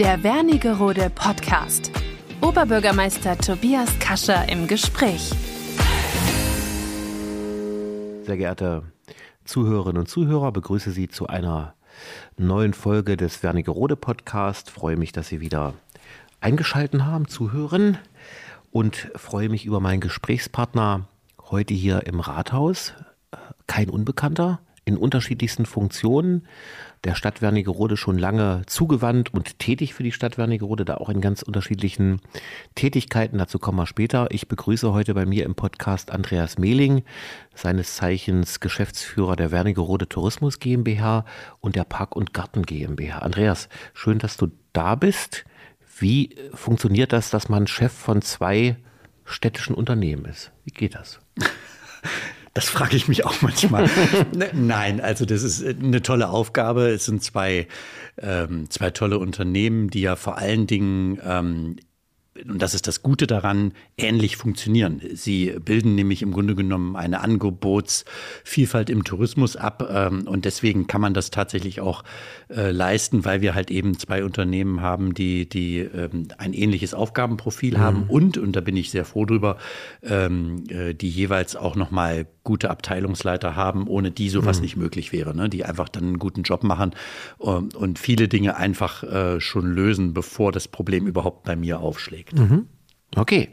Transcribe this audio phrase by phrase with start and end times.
[0.00, 1.92] Der Wernigerode Podcast.
[2.40, 5.30] Oberbürgermeister Tobias Kascher im Gespräch.
[8.22, 8.84] Sehr geehrte
[9.44, 11.74] Zuhörerinnen und Zuhörer, begrüße Sie zu einer
[12.38, 14.70] neuen Folge des Wernigerode Podcast.
[14.70, 15.74] Freue mich, dass Sie wieder
[16.40, 17.98] eingeschalten haben, zuhören
[18.70, 21.08] und freue mich über meinen Gesprächspartner
[21.50, 22.94] heute hier im Rathaus.
[23.66, 24.60] Kein Unbekannter,
[24.90, 26.46] in unterschiedlichsten Funktionen
[27.04, 31.20] der Stadt Wernigerode schon lange zugewandt und tätig für die Stadt Wernigerode, da auch in
[31.20, 32.20] ganz unterschiedlichen
[32.74, 33.38] Tätigkeiten.
[33.38, 34.26] Dazu kommen wir später.
[34.30, 37.04] Ich begrüße heute bei mir im Podcast Andreas Mehling,
[37.54, 41.24] seines Zeichens Geschäftsführer der Wernigerode Tourismus GmbH
[41.60, 43.20] und der Park und Garten GmbH.
[43.20, 45.44] Andreas, schön, dass du da bist.
[45.98, 48.76] Wie funktioniert das, dass man Chef von zwei
[49.24, 50.50] städtischen Unternehmen ist?
[50.64, 51.20] Wie geht das?
[52.54, 53.88] Das frage ich mich auch manchmal.
[54.34, 56.88] Ne, nein, also das ist eine tolle Aufgabe.
[56.88, 57.68] Es sind zwei,
[58.18, 61.76] ähm, zwei tolle Unternehmen, die ja vor allen Dingen ähm,
[62.48, 65.00] und das ist das Gute daran, ähnlich funktionieren.
[65.12, 71.00] Sie bilden nämlich im Grunde genommen eine Angebotsvielfalt im Tourismus ab ähm, und deswegen kann
[71.00, 72.04] man das tatsächlich auch
[72.48, 77.74] äh, leisten, weil wir halt eben zwei Unternehmen haben, die, die ähm, ein ähnliches Aufgabenprofil
[77.74, 77.80] mhm.
[77.80, 79.56] haben und, und da bin ich sehr froh drüber,
[80.02, 84.62] ähm, äh, die jeweils auch nochmal gute Abteilungsleiter haben, ohne die sowas mhm.
[84.62, 85.48] nicht möglich wäre, ne?
[85.48, 86.96] die einfach dann einen guten Job machen
[87.38, 92.36] und, und viele Dinge einfach äh, schon lösen, bevor das Problem überhaupt bei mir aufschlägt.
[92.36, 92.66] Mhm.
[93.14, 93.50] Okay.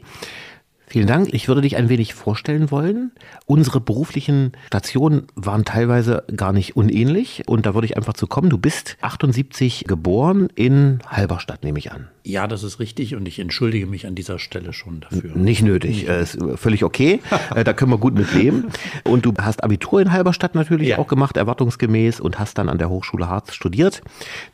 [0.88, 1.34] Vielen Dank.
[1.34, 3.12] Ich würde dich ein wenig vorstellen wollen.
[3.44, 8.48] Unsere beruflichen Stationen waren teilweise gar nicht unähnlich und da würde ich einfach zu kommen.
[8.48, 12.08] Du bist 78 geboren in Halberstadt, nehme ich an.
[12.24, 15.36] Ja, das ist richtig und ich entschuldige mich an dieser Stelle schon dafür.
[15.36, 17.20] Nicht nötig, äh, ist völlig okay.
[17.54, 18.66] Äh, da können wir gut mit leben.
[19.04, 20.98] Und du hast Abitur in Halberstadt natürlich ja.
[20.98, 24.02] auch gemacht, erwartungsgemäß und hast dann an der Hochschule Harz studiert,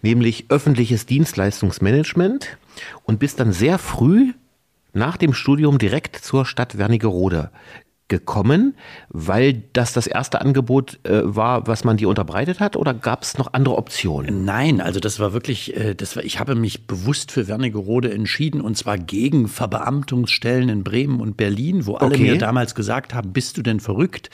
[0.03, 2.57] nämlich öffentliches Dienstleistungsmanagement
[3.03, 4.33] und bist dann sehr früh
[4.95, 7.51] nach dem Studium direkt zur Stadt Wernigerode
[8.09, 8.75] gekommen,
[9.09, 13.39] weil das das erste Angebot äh, war, was man dir unterbreitet hat, oder gab es
[13.39, 14.45] noch andere Optionen?
[14.45, 18.61] Nein, also das war wirklich, äh, das war, ich habe mich bewusst für Wernigerode entschieden
[18.61, 22.23] und zwar gegen Verbeamtungsstellen in Bremen und Berlin, wo alle okay.
[22.23, 24.29] mir damals gesagt haben, bist du denn verrückt,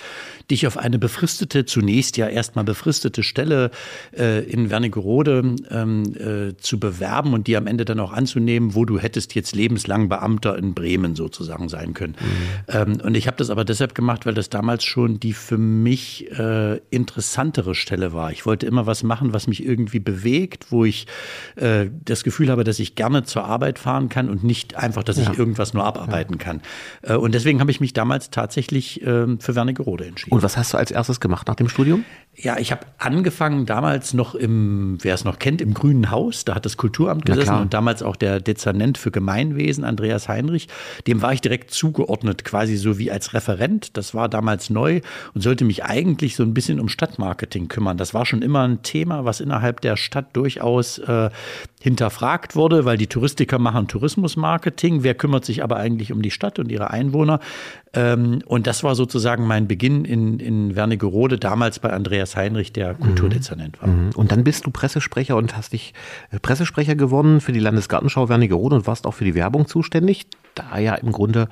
[0.50, 3.70] dich auf eine befristete, zunächst ja erstmal befristete Stelle
[4.16, 8.84] äh, in Wernigerode ähm, äh, zu bewerben und die am Ende dann auch anzunehmen, wo
[8.84, 12.16] du hättest jetzt lebenslang Beamter in Bremen sozusagen sein können.
[12.18, 12.74] Mhm.
[12.74, 15.58] Ähm, und ich habe das aber aber deshalb gemacht, weil das damals schon die für
[15.58, 18.32] mich äh, interessantere Stelle war.
[18.32, 21.06] Ich wollte immer was machen, was mich irgendwie bewegt, wo ich
[21.56, 25.18] äh, das Gefühl habe, dass ich gerne zur Arbeit fahren kann und nicht einfach, dass
[25.18, 25.30] ja.
[25.30, 26.42] ich irgendwas nur abarbeiten ja.
[26.42, 26.62] kann.
[27.02, 30.34] Äh, und deswegen habe ich mich damals tatsächlich ähm, für Wernigerode entschieden.
[30.34, 32.06] Und was hast du als erstes gemacht nach dem Studium?
[32.36, 36.44] Ja, ich habe angefangen damals noch im, wer es noch kennt, im Grünen Haus.
[36.44, 40.68] Da hat das Kulturamt gesessen und damals auch der Dezernent für Gemeinwesen, Andreas Heinrich.
[41.06, 43.96] Dem war ich direkt zugeordnet, quasi so wie als Referent.
[43.96, 45.00] Das war damals neu
[45.34, 47.98] und sollte mich eigentlich so ein bisschen um Stadtmarketing kümmern.
[47.98, 51.30] Das war schon immer ein Thema, was innerhalb der Stadt durchaus äh,
[51.80, 55.02] hinterfragt wurde, weil die Touristiker machen Tourismusmarketing.
[55.02, 57.40] Wer kümmert sich aber eigentlich um die Stadt und ihre Einwohner?
[57.92, 62.94] Ähm, und das war sozusagen mein Beginn in, in Wernigerode, damals bei Andreas Heinrich, der
[62.94, 63.88] Kulturdezernent war.
[63.88, 64.10] Mhm.
[64.14, 65.92] Und dann bist du Pressesprecher und hast dich
[66.30, 70.26] äh, Pressesprecher gewonnen für die Landesgartenschau Wernigerode und warst auch für die Werbung zuständig.
[70.54, 71.48] Da ja im Grunde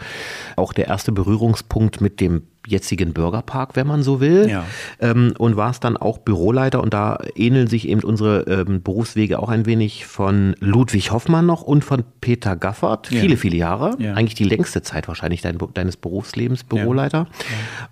[0.54, 4.48] auch der erste Berührungspunkt mit dem jetzigen Bürgerpark, wenn man so will.
[4.48, 4.64] Ja.
[5.00, 9.38] Ähm, und war es dann auch Büroleiter und da ähneln sich eben unsere ähm, Berufswege
[9.38, 13.10] auch ein wenig von Ludwig Hoffmann noch und von Peter Gaffert.
[13.10, 13.20] Ja.
[13.20, 13.96] Viele, viele Jahre.
[13.98, 14.14] Ja.
[14.14, 17.26] Eigentlich die längste Zeit wahrscheinlich dein, deines Berufslebens, Büroleiter.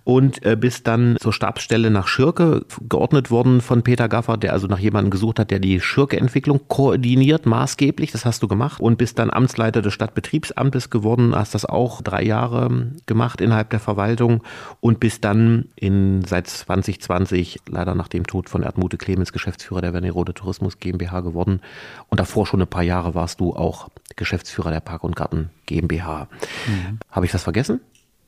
[0.05, 4.67] Und äh, bist dann zur Stabsstelle nach Schirke geordnet worden von Peter Gaffert, der also
[4.67, 8.13] nach jemandem gesucht hat, der die Schirke-Entwicklung koordiniert, maßgeblich.
[8.13, 8.81] Das hast du gemacht.
[8.81, 13.81] Und bist dann Amtsleiter des Stadtbetriebsamtes geworden, hast das auch drei Jahre gemacht innerhalb der
[13.81, 14.43] Verwaltung
[14.81, 19.93] und bis dann in seit 2020 leider nach dem Tod von Erdmute Clemens Geschäftsführer der
[19.93, 21.61] Wernigerode Tourismus GmbH geworden
[22.09, 26.29] und davor schon ein paar Jahre warst du auch Geschäftsführer der Park und Garten GmbH.
[26.67, 26.99] Mhm.
[27.11, 27.81] Habe ich was vergessen?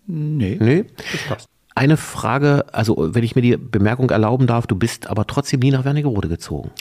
[0.06, 0.56] Nee.
[0.60, 0.84] Nee.
[0.96, 1.48] Das passt.
[1.74, 5.70] Eine Frage, also wenn ich mir die Bemerkung erlauben darf, du bist aber trotzdem nie
[5.70, 6.72] nach Wernigerode gezogen.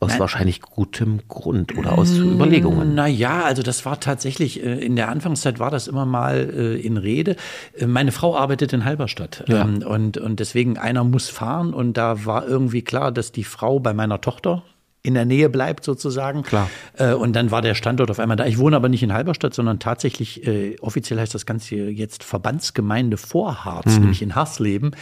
[0.00, 0.20] Aus Nein.
[0.20, 2.94] wahrscheinlich gutem Grund oder aus mm, Überlegungen.
[2.94, 6.96] Naja, also das war tatsächlich, äh, in der Anfangszeit war das immer mal äh, in
[6.96, 7.36] Rede.
[7.76, 9.62] Äh, meine Frau arbeitet in Halberstadt ja.
[9.62, 13.80] Ähm, und, und deswegen einer muss fahren und da war irgendwie klar, dass die Frau
[13.80, 14.62] bei meiner Tochter
[15.06, 16.42] in der Nähe bleibt sozusagen.
[16.42, 16.68] Klar.
[16.94, 18.44] Äh, und dann war der Standort auf einmal da.
[18.46, 23.16] Ich wohne aber nicht in Halberstadt, sondern tatsächlich, äh, offiziell heißt das Ganze jetzt Verbandsgemeinde
[23.16, 24.00] Vorharz, mhm.
[24.00, 24.96] nämlich in Harsleben.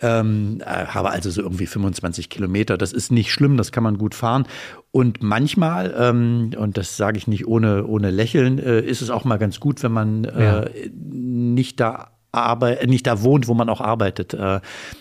[0.00, 2.78] Ähm, äh, habe also so irgendwie 25 Kilometer.
[2.78, 4.46] Das ist nicht schlimm, das kann man gut fahren.
[4.90, 9.24] Und manchmal, ähm, und das sage ich nicht ohne, ohne Lächeln, äh, ist es auch
[9.24, 10.64] mal ganz gut, wenn man äh, ja.
[11.10, 14.56] nicht da aber nicht da wohnt, wo man auch arbeitet, äh,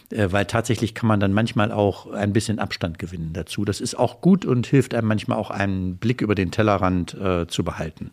[0.09, 3.65] äh, weil tatsächlich kann man dann manchmal auch ein bisschen Abstand gewinnen dazu.
[3.65, 7.47] Das ist auch gut und hilft einem manchmal auch einen Blick über den Tellerrand äh,
[7.47, 8.11] zu behalten.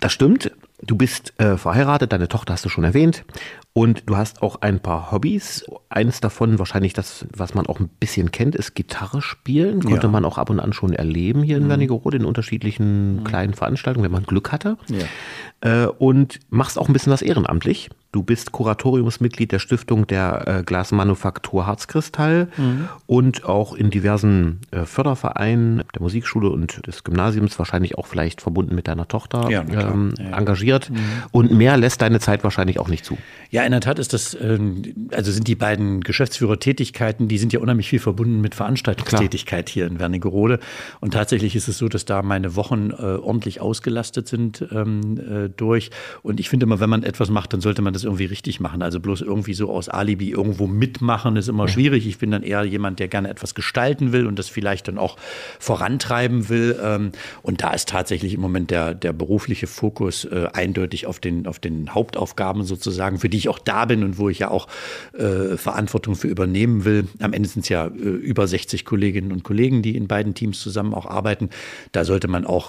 [0.00, 0.50] Das stimmt.
[0.82, 3.24] Du bist äh, verheiratet, deine Tochter hast du schon erwähnt
[3.72, 5.64] und du hast auch ein paar Hobbys.
[5.88, 9.82] Eines davon, wahrscheinlich das, was man auch ein bisschen kennt, ist Gitarre spielen.
[9.82, 10.12] Konnte ja.
[10.12, 11.68] man auch ab und an schon erleben hier in mhm.
[11.70, 13.24] Wernigerode in unterschiedlichen mhm.
[13.24, 14.76] kleinen Veranstaltungen, wenn man Glück hatte.
[14.88, 15.84] Ja.
[15.84, 17.88] Äh, und machst auch ein bisschen was ehrenamtlich.
[18.10, 22.88] Du bist Kuratoriumsmitglied der Stiftung der äh, Glasmanufaktur Harzkristall mhm.
[23.06, 28.74] und auch in diversen äh, Fördervereinen der Musikschule und des Gymnasiums, wahrscheinlich auch vielleicht verbunden
[28.74, 30.38] mit deiner Tochter, ja, ähm, ja.
[30.38, 30.88] engagiert.
[30.88, 30.96] Mhm.
[31.32, 33.18] Und mehr lässt deine Zeit wahrscheinlich auch nicht zu.
[33.50, 34.82] Ja, in der Tat ist das, ähm,
[35.12, 39.74] also sind die beiden Geschäftsführertätigkeiten, die sind ja unheimlich viel verbunden mit Veranstaltungstätigkeit Klar.
[39.74, 40.60] hier in Wernigerode.
[41.00, 45.48] Und tatsächlich ist es so, dass da meine Wochen äh, ordentlich ausgelastet sind ähm, äh,
[45.50, 45.90] durch.
[46.22, 48.60] Und ich finde immer, wenn man etwas macht, dann sollte man das das irgendwie richtig
[48.60, 48.82] machen.
[48.82, 52.06] Also bloß irgendwie so aus Alibi irgendwo mitmachen ist immer schwierig.
[52.06, 55.16] Ich bin dann eher jemand, der gerne etwas gestalten will und das vielleicht dann auch
[55.58, 56.78] vorantreiben will.
[56.82, 57.12] Ähm,
[57.42, 61.58] und da ist tatsächlich im Moment der, der berufliche Fokus äh, eindeutig auf den, auf
[61.58, 64.68] den Hauptaufgaben sozusagen, für die ich auch da bin und wo ich ja auch
[65.12, 67.08] äh, Verantwortung für übernehmen will.
[67.20, 70.60] Am Ende sind es ja äh, über 60 Kolleginnen und Kollegen, die in beiden Teams
[70.60, 71.50] zusammen auch arbeiten.
[71.92, 72.68] Da sollte man auch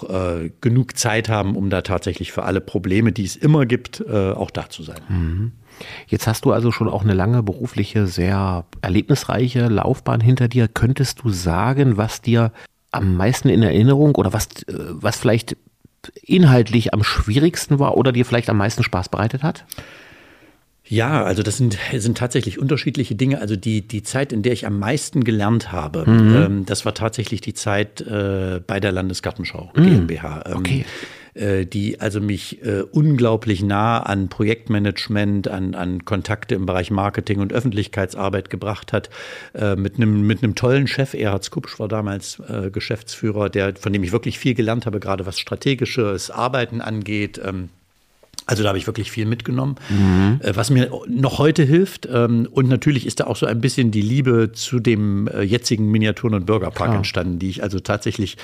[0.60, 4.68] genug Zeit haben, um da tatsächlich für alle Probleme, die es immer gibt, auch da
[4.68, 5.00] zu sein.
[5.08, 5.19] Mhm.
[6.06, 10.68] Jetzt hast du also schon auch eine lange berufliche, sehr erlebnisreiche Laufbahn hinter dir.
[10.68, 12.52] Könntest du sagen, was dir
[12.90, 15.56] am meisten in Erinnerung oder was, äh, was vielleicht
[16.22, 19.64] inhaltlich am schwierigsten war oder dir vielleicht am meisten Spaß bereitet hat?
[20.90, 23.40] Ja, also das sind, sind tatsächlich unterschiedliche Dinge.
[23.40, 26.34] Also die, die Zeit, in der ich am meisten gelernt habe, mhm.
[26.34, 29.82] ähm, das war tatsächlich die Zeit äh, bei der Landesgartenschau mhm.
[29.84, 30.42] GmbH.
[30.46, 30.84] Ähm, okay.
[31.34, 37.38] Äh, die also mich äh, unglaublich nah an Projektmanagement, an, an Kontakte im Bereich Marketing
[37.38, 39.10] und Öffentlichkeitsarbeit gebracht hat,
[39.54, 41.14] äh, mit einem mit einem tollen Chef.
[41.14, 45.24] Erhard Skupsch war damals äh, Geschäftsführer, der, von dem ich wirklich viel gelernt habe, gerade
[45.24, 47.40] was strategisches Arbeiten angeht.
[47.44, 47.68] Ähm,
[48.46, 50.40] also da habe ich wirklich viel mitgenommen, mhm.
[50.42, 52.08] Äh, was mir noch heute hilft.
[52.10, 55.90] Ähm, und natürlich ist da auch so ein bisschen die Liebe zu dem äh, jetzigen
[55.90, 56.96] Miniaturen- und Bürgerpark Klar.
[56.96, 58.36] entstanden, die ich also tatsächlich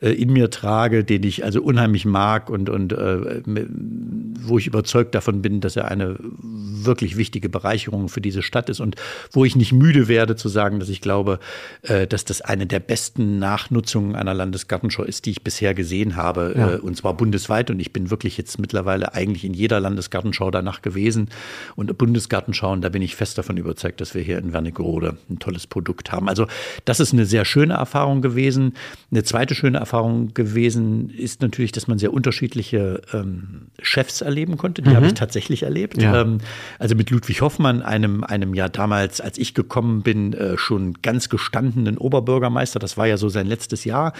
[0.00, 5.42] äh, in mir trage, den ich also unheimlich mag und, und wo ich überzeugt davon
[5.42, 8.96] bin, dass er eine wirklich wichtige Bereicherung für diese Stadt ist und
[9.32, 11.38] wo ich nicht müde werde zu sagen, dass ich glaube,
[11.82, 16.66] dass das eine der besten Nachnutzungen einer Landesgartenschau ist, die ich bisher gesehen habe, ja.
[16.76, 17.70] und zwar bundesweit.
[17.70, 21.28] Und ich bin wirklich jetzt mittlerweile eigentlich in jeder Landesgartenschau danach gewesen
[21.76, 25.66] und Bundesgartenschauen, da bin ich fest davon überzeugt, dass wir hier in Wernigerode ein tolles
[25.66, 26.28] Produkt haben.
[26.28, 26.46] Also
[26.84, 28.74] das ist eine sehr schöne Erfahrung gewesen.
[29.10, 34.82] Eine zweite schöne Erfahrung gewesen ist natürlich, dass man sehr unterschiedliche ähm, Chefs erleben konnte.
[34.82, 34.96] Die mhm.
[34.96, 36.00] habe ich tatsächlich erlebt.
[36.00, 36.22] Ja.
[36.22, 36.38] Ähm,
[36.78, 41.28] also mit Ludwig Hoffmann, einem, einem ja damals, als ich gekommen bin, äh, schon ganz
[41.28, 42.78] gestandenen Oberbürgermeister.
[42.78, 44.12] Das war ja so sein letztes Jahr,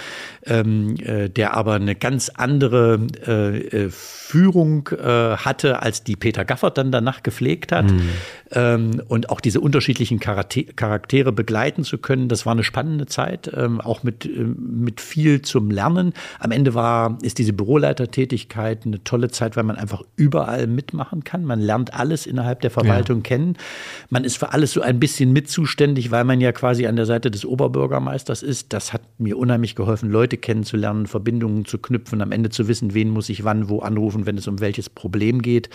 [0.44, 4.96] ähm, äh, der aber eine ganz andere äh, äh Führung äh,
[5.38, 7.90] hatte, als die Peter Gaffert dann danach gepflegt hat.
[7.90, 8.08] Mhm.
[8.52, 13.80] Ähm, und auch diese unterschiedlichen Charaktere begleiten zu können, das war eine spannende Zeit, ähm,
[13.80, 16.12] auch mit, ähm, mit viel zum Lernen.
[16.38, 21.44] Am Ende war, ist diese Büroleitertätigkeit eine tolle Zeit, weil man einfach überall mitmachen kann.
[21.44, 23.22] Man lernt alles innerhalb der Verwaltung ja.
[23.22, 23.56] kennen.
[24.10, 27.30] Man ist für alles so ein bisschen mitzuständig, weil man ja quasi an der Seite
[27.30, 28.72] des Oberbürgermeisters ist.
[28.72, 33.10] Das hat mir unheimlich geholfen, Leute kennenzulernen, Verbindungen zu knüpfen, am Ende zu wissen, wen
[33.10, 35.68] muss ich wann wo anrufen, wenn es um welches Problem Problem geht.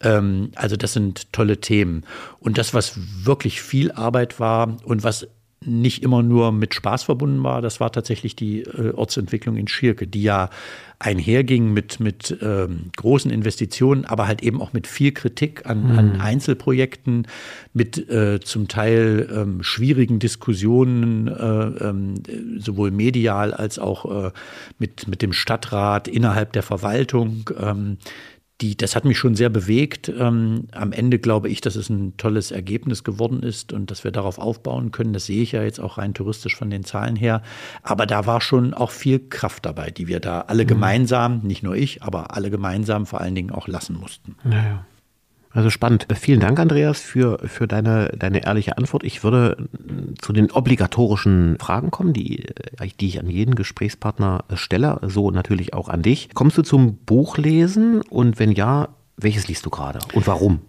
[0.00, 2.02] Ähm, also das sind tolle Themen.
[2.40, 5.28] Und das, was wirklich viel Arbeit war und was
[5.66, 10.06] nicht immer nur mit Spaß verbunden war, das war tatsächlich die äh, Ortsentwicklung in Schirke,
[10.06, 10.50] die ja
[10.98, 15.98] einherging mit, mit ähm, großen Investitionen, aber halt eben auch mit viel Kritik an, mhm.
[15.98, 17.26] an Einzelprojekten,
[17.72, 22.14] mit äh, zum Teil ähm, schwierigen Diskussionen, äh, ähm,
[22.58, 24.30] sowohl medial als auch äh,
[24.78, 27.44] mit, mit dem Stadtrat innerhalb der Verwaltung.
[28.60, 30.08] Die, das hat mich schon sehr bewegt.
[30.08, 34.12] Ähm, am Ende glaube ich, dass es ein tolles Ergebnis geworden ist und dass wir
[34.12, 35.12] darauf aufbauen können.
[35.12, 37.42] Das sehe ich ja jetzt auch rein touristisch von den Zahlen her.
[37.82, 40.68] Aber da war schon auch viel Kraft dabei, die wir da alle mhm.
[40.68, 44.36] gemeinsam, nicht nur ich, aber alle gemeinsam vor allen Dingen auch lassen mussten.
[44.44, 44.86] Naja.
[45.54, 46.08] Also spannend.
[46.14, 49.04] Vielen Dank, Andreas, für, für deine, deine ehrliche Antwort.
[49.04, 49.68] Ich würde
[50.20, 52.48] zu den obligatorischen Fragen kommen, die,
[52.98, 56.30] die ich an jeden Gesprächspartner stelle, so natürlich auch an dich.
[56.34, 60.60] Kommst du zum Buchlesen und wenn ja, welches liest du gerade und warum?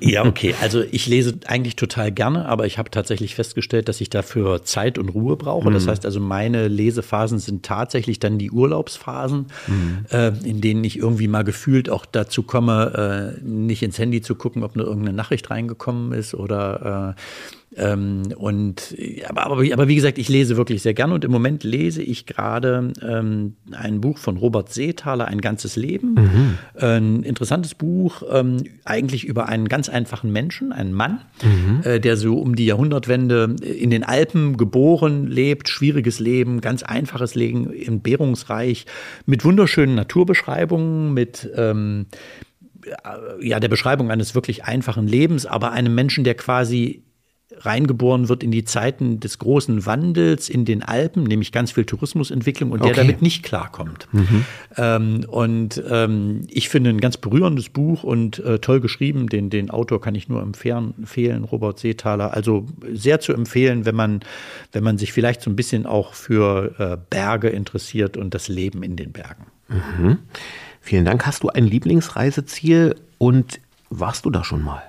[0.00, 0.54] Ja, okay.
[0.60, 4.98] Also ich lese eigentlich total gerne, aber ich habe tatsächlich festgestellt, dass ich dafür Zeit
[4.98, 5.70] und Ruhe brauche.
[5.70, 5.74] Mhm.
[5.74, 10.06] Das heißt also, meine Lesephasen sind tatsächlich dann die Urlaubsphasen, mhm.
[10.10, 14.34] äh, in denen ich irgendwie mal gefühlt auch dazu komme, äh, nicht ins Handy zu
[14.34, 17.20] gucken, ob nur irgendeine Nachricht reingekommen ist oder äh,
[17.76, 18.96] ähm, und
[19.28, 22.26] aber, aber, aber, wie gesagt, ich lese wirklich sehr gerne und im Moment lese ich
[22.26, 26.14] gerade ähm, ein Buch von Robert Seethaler, Ein ganzes Leben.
[26.14, 26.58] Mhm.
[26.74, 31.82] Ein interessantes Buch, ähm, eigentlich über einen ganz einfachen Menschen, einen Mann, mhm.
[31.84, 37.36] äh, der so um die Jahrhundertwende in den Alpen geboren lebt, schwieriges Leben, ganz einfaches
[37.36, 38.86] Leben, entbehrungsreich,
[39.26, 42.06] mit wunderschönen Naturbeschreibungen, mit ähm,
[43.40, 47.02] ja, der Beschreibung eines wirklich einfachen Lebens, aber einem Menschen, der quasi
[47.58, 52.70] reingeboren wird in die Zeiten des großen Wandels in den Alpen, nämlich ganz viel Tourismusentwicklung
[52.70, 53.00] und der okay.
[53.00, 54.08] damit nicht klarkommt.
[54.12, 54.44] Mhm.
[54.76, 59.28] Ähm, und ähm, ich finde ein ganz berührendes Buch und äh, toll geschrieben.
[59.28, 62.34] Den, den Autor kann ich nur empfehlen, Robert Seethaler.
[62.34, 64.20] Also sehr zu empfehlen, wenn man,
[64.72, 68.82] wenn man sich vielleicht so ein bisschen auch für äh, Berge interessiert und das Leben
[68.82, 69.46] in den Bergen.
[69.68, 70.18] Mhm.
[70.80, 71.26] Vielen Dank.
[71.26, 74.82] Hast du ein Lieblingsreiseziel und warst du da schon mal?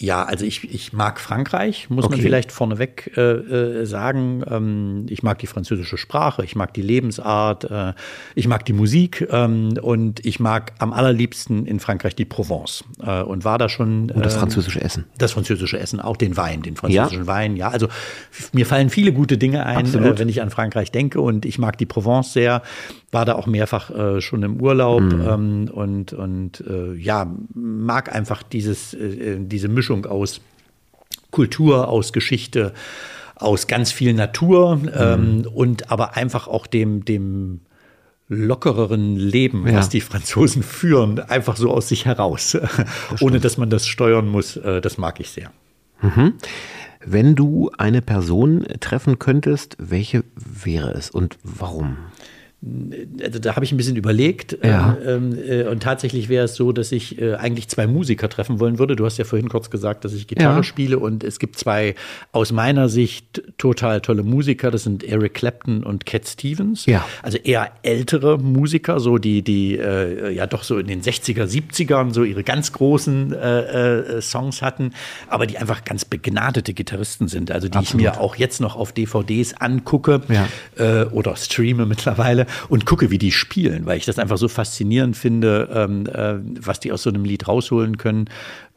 [0.00, 2.16] Ja, also ich, ich mag Frankreich, muss okay.
[2.16, 4.42] man vielleicht vorneweg äh, äh, sagen.
[4.50, 7.92] Ähm, ich mag die französische Sprache, ich mag die Lebensart, äh,
[8.34, 12.82] ich mag die Musik ähm, und ich mag am allerliebsten in Frankreich die Provence.
[13.04, 14.10] Äh, und war da schon.
[14.10, 15.04] Und das ähm, französische Essen.
[15.18, 17.26] Das französische Essen, auch den Wein, den französischen ja?
[17.26, 17.68] Wein, ja.
[17.68, 17.88] Also
[18.52, 21.76] mir fallen viele gute Dinge ein, äh, wenn ich an Frankreich denke und ich mag
[21.76, 22.62] die Provence sehr
[23.12, 25.26] war da auch mehrfach äh, schon im Urlaub mhm.
[25.28, 30.40] ähm, und, und äh, ja, mag einfach dieses, äh, diese Mischung aus
[31.30, 32.72] Kultur, aus Geschichte,
[33.34, 35.46] aus ganz viel Natur ähm, mhm.
[35.46, 37.60] und aber einfach auch dem, dem
[38.28, 39.74] lockereren Leben, ja.
[39.74, 42.52] was die Franzosen führen, einfach so aus sich heraus,
[43.10, 44.56] das ohne dass man das steuern muss.
[44.56, 45.50] Äh, das mag ich sehr.
[46.00, 46.34] Mhm.
[47.04, 51.96] Wenn du eine Person treffen könntest, welche wäre es und warum?
[53.22, 54.58] Also da habe ich ein bisschen überlegt.
[54.62, 54.98] Ja.
[55.04, 58.78] Ähm, äh, und tatsächlich wäre es so, dass ich äh, eigentlich zwei Musiker treffen wollen
[58.78, 58.96] würde.
[58.96, 60.62] Du hast ja vorhin kurz gesagt, dass ich Gitarre ja.
[60.62, 61.94] spiele und es gibt zwei
[62.32, 64.70] aus meiner Sicht total tolle Musiker.
[64.70, 66.84] Das sind Eric Clapton und Cat Stevens.
[66.84, 67.06] Ja.
[67.22, 72.12] Also eher ältere Musiker, so die, die äh, ja doch so in den 60er, 70ern
[72.12, 74.92] so ihre ganz großen äh, äh, Songs hatten,
[75.28, 77.50] aber die einfach ganz begnadete Gitarristen sind.
[77.50, 78.04] Also die Absolut.
[78.04, 80.46] ich mir auch jetzt noch auf DVDs angucke ja.
[80.76, 85.16] Äh, oder streame mittlerweile und gucke, wie die spielen, weil ich das einfach so faszinierend
[85.16, 88.28] finde, ähm, äh, was die aus so einem Lied rausholen können.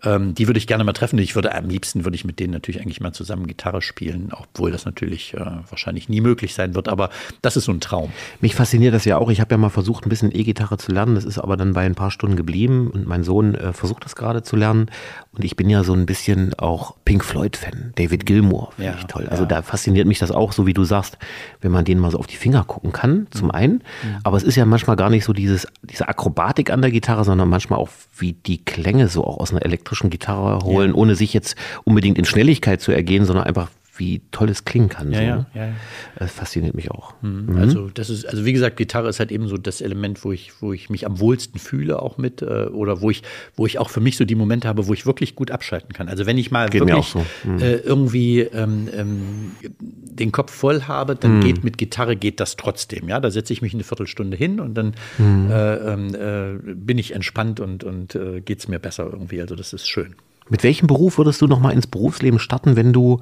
[0.04, 1.18] Ähm, die würde ich gerne mal treffen.
[1.20, 4.72] Ich würde am liebsten würde ich mit denen natürlich eigentlich mal zusammen Gitarre spielen, obwohl
[4.72, 6.90] das natürlich äh, wahrscheinlich nie möglich sein wird.
[6.90, 7.10] Aber
[7.42, 8.12] das ist so ein Traum.
[8.42, 9.30] Mich fasziniert das ja auch.
[9.30, 11.16] Ich habe ja mal versucht, ein bisschen E-Gitarre zu lernen.
[11.16, 14.16] Das ist aber dann bei ein paar Stunden geblieben und mein Sohn äh, versucht das
[14.16, 14.88] gerade zu lernen.
[15.36, 17.94] Und ich bin ja so ein bisschen auch Pink Floyd-Fan.
[17.96, 19.28] David Gilmour finde ja, ich toll.
[19.30, 19.50] Also ja.
[19.50, 21.18] da fasziniert mich das auch, so wie du sagst,
[21.62, 23.52] wenn man denen mal so auf die Finger gucken kann, zum mhm.
[23.52, 23.74] einen.
[23.74, 24.18] Mhm.
[24.24, 27.50] Aber es ist ja manchmal gar nicht so dieses, diese Akrobatik an der Gitarre, sondern
[27.50, 30.96] manchmal auch, wie die Klänge so auch aus einer elektrischen Gitarre holen, ja.
[30.96, 35.12] ohne sich jetzt unbedingt in Schnelligkeit zu ergehen, sondern einfach wie toll es klingen kann.
[35.12, 35.24] Ja, so.
[35.24, 35.74] ja, ja,
[36.18, 37.14] Das fasziniert mich auch.
[37.22, 37.46] Mhm.
[37.48, 37.58] Mhm.
[37.58, 40.52] Also das ist, also wie gesagt, Gitarre ist halt eben so das Element, wo ich,
[40.62, 43.22] wo ich mich am wohlsten fühle auch mit äh, oder wo ich,
[43.56, 46.10] wo ich auch für mich so die Momente habe, wo ich wirklich gut abschalten kann.
[46.10, 47.24] Also wenn ich mal geht wirklich so.
[47.44, 47.60] mhm.
[47.60, 51.42] äh, irgendwie ähm, ähm, den Kopf voll habe, dann mhm.
[51.42, 53.10] geht mit Gitarre geht das trotzdem.
[53.10, 55.52] Ja, da setze ich mich eine Viertelstunde hin und dann mhm.
[55.52, 59.40] äh, ähm, äh, bin ich entspannt und und äh, geht es mir besser irgendwie.
[59.40, 60.16] Also das ist schön.
[60.50, 63.22] Mit welchem Beruf würdest du noch mal ins Berufsleben starten, wenn du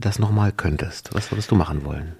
[0.00, 1.10] das nochmal könntest?
[1.12, 2.14] Was würdest du machen wollen?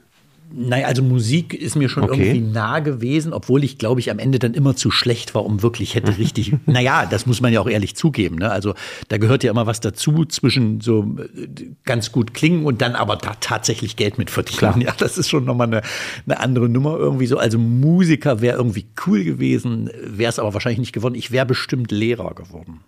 [0.53, 2.29] Naja, also Musik ist mir schon okay.
[2.29, 5.63] irgendwie nah gewesen, obwohl ich, glaube ich, am Ende dann immer zu schlecht war, um
[5.63, 6.55] wirklich hätte richtig.
[6.67, 8.37] naja, das muss man ja auch ehrlich zugeben.
[8.37, 8.51] Ne?
[8.51, 8.75] Also
[9.09, 11.49] da gehört ja immer was dazu zwischen so äh,
[11.85, 14.59] ganz gut klingen und dann aber da tatsächlich Geld mit verdienen.
[14.59, 14.79] Klar.
[14.79, 15.83] Ja, das ist schon nochmal eine,
[16.27, 17.39] eine andere Nummer irgendwie so.
[17.39, 21.17] Also Musiker wäre irgendwie cool gewesen, wäre es aber wahrscheinlich nicht geworden.
[21.17, 22.81] Ich wäre bestimmt Lehrer geworden.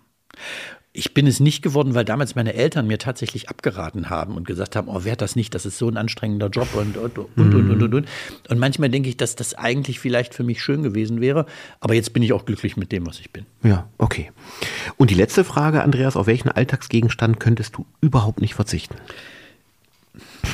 [0.91, 4.75] Ich bin es nicht geworden, weil damals meine Eltern mir tatsächlich abgeraten haben und gesagt
[4.75, 7.53] haben, oh, werd das nicht, das ist so ein anstrengender Job und und und und
[7.53, 7.93] und und.
[7.93, 8.07] Und,
[8.49, 11.45] und manchmal denke ich, dass das eigentlich vielleicht für mich schön gewesen wäre,
[11.79, 13.45] aber jetzt bin ich auch glücklich mit dem, was ich bin.
[13.61, 14.31] Ja, okay.
[14.97, 18.95] Und die letzte Frage, Andreas, auf welchen Alltagsgegenstand könntest du überhaupt nicht verzichten?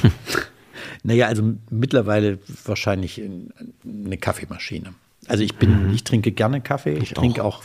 [1.03, 3.21] naja, also mittlerweile wahrscheinlich
[3.83, 4.93] eine Kaffeemaschine.
[5.27, 5.93] Also ich bin, mhm.
[5.93, 7.63] ich trinke gerne Kaffee, ich, ich trinke auch, auch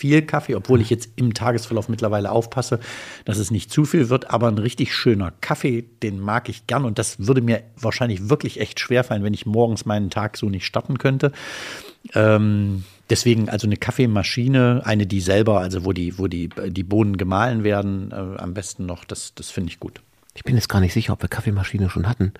[0.00, 2.80] viel Kaffee, obwohl ich jetzt im Tagesverlauf mittlerweile aufpasse,
[3.26, 4.30] dass es nicht zu viel wird.
[4.30, 6.86] Aber ein richtig schöner Kaffee, den mag ich gern.
[6.86, 10.48] Und das würde mir wahrscheinlich wirklich echt schwer fallen, wenn ich morgens meinen Tag so
[10.48, 11.32] nicht starten könnte.
[12.14, 17.18] Ähm, deswegen also eine Kaffeemaschine, eine, die selber, also wo die, wo die, die Bohnen
[17.18, 20.00] gemahlen werden, äh, am besten noch, das, das finde ich gut.
[20.34, 22.32] Ich bin jetzt gar nicht sicher, ob wir Kaffeemaschine schon hatten.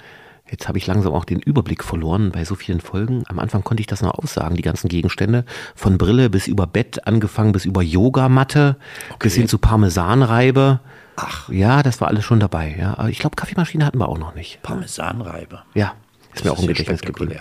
[0.51, 3.23] Jetzt habe ich langsam auch den Überblick verloren bei so vielen Folgen.
[3.29, 5.45] Am Anfang konnte ich das noch aussagen, die ganzen Gegenstände.
[5.75, 8.77] Von Brille bis über Bett, angefangen bis über Yogamatte,
[9.11, 9.19] okay.
[9.21, 10.81] bis hin zu Parmesanreibe.
[11.17, 11.49] Ach.
[11.51, 12.77] Ja, das war alles schon dabei.
[12.79, 12.99] Ja.
[12.99, 14.61] Aber ich glaube, Kaffeemaschine hatten wir auch noch nicht.
[14.63, 15.63] Parmesanreibe.
[15.75, 15.95] Ja,
[16.35, 17.41] ist das mir auch im Gedächtnis geblieben.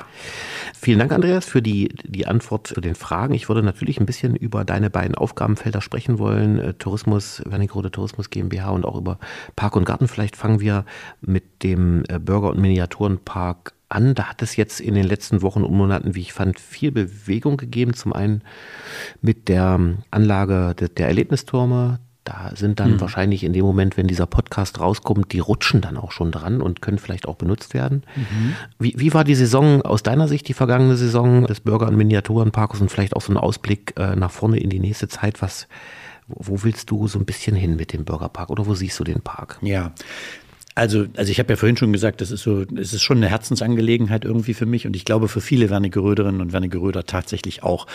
[0.81, 3.33] Vielen Dank, Andreas, für die, die Antwort zu den Fragen.
[3.33, 6.57] Ich würde natürlich ein bisschen über deine beiden Aufgabenfelder sprechen wollen.
[6.57, 9.19] Äh, Tourismus, Wernigerode Tourismus GmbH und auch über
[9.57, 10.07] Park und Garten.
[10.07, 10.85] Vielleicht fangen wir
[11.19, 14.15] mit dem äh, Bürger- und Miniaturenpark an.
[14.15, 17.57] Da hat es jetzt in den letzten Wochen und Monaten, wie ich fand, viel Bewegung
[17.57, 17.93] gegeben.
[17.93, 18.41] Zum einen
[19.21, 19.81] mit der
[20.11, 23.01] Anlage der Erlebnistürme, da sind dann mhm.
[23.01, 26.79] wahrscheinlich in dem Moment, wenn dieser Podcast rauskommt, die rutschen dann auch schon dran und
[26.79, 28.03] können vielleicht auch benutzt werden.
[28.15, 28.53] Mhm.
[28.77, 32.81] Wie, wie, war die Saison aus deiner Sicht, die vergangene Saison des Bürger- und Miniaturenparks
[32.81, 35.41] und vielleicht auch so ein Ausblick äh, nach vorne in die nächste Zeit?
[35.41, 35.67] Was,
[36.27, 39.21] wo willst du so ein bisschen hin mit dem Bürgerpark oder wo siehst du den
[39.21, 39.57] Park?
[39.61, 39.91] Ja,
[40.75, 43.27] also, also ich habe ja vorhin schon gesagt, das ist so, es ist schon eine
[43.27, 47.87] Herzensangelegenheit irgendwie für mich und ich glaube für viele Wernigeröderinnen und Wernigeröder tatsächlich auch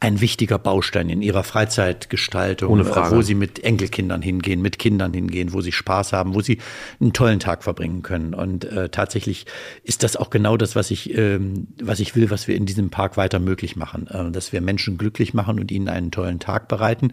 [0.00, 3.16] ein wichtiger Baustein in ihrer Freizeitgestaltung, Ohne Frage.
[3.16, 6.58] wo sie mit Enkelkindern hingehen, mit Kindern hingehen, wo sie Spaß haben, wo sie
[7.00, 8.32] einen tollen Tag verbringen können.
[8.32, 9.46] Und äh, tatsächlich
[9.82, 12.90] ist das auch genau das, was ich, ähm, was ich will, was wir in diesem
[12.90, 16.68] Park weiter möglich machen, äh, dass wir Menschen glücklich machen und ihnen einen tollen Tag
[16.68, 17.12] bereiten.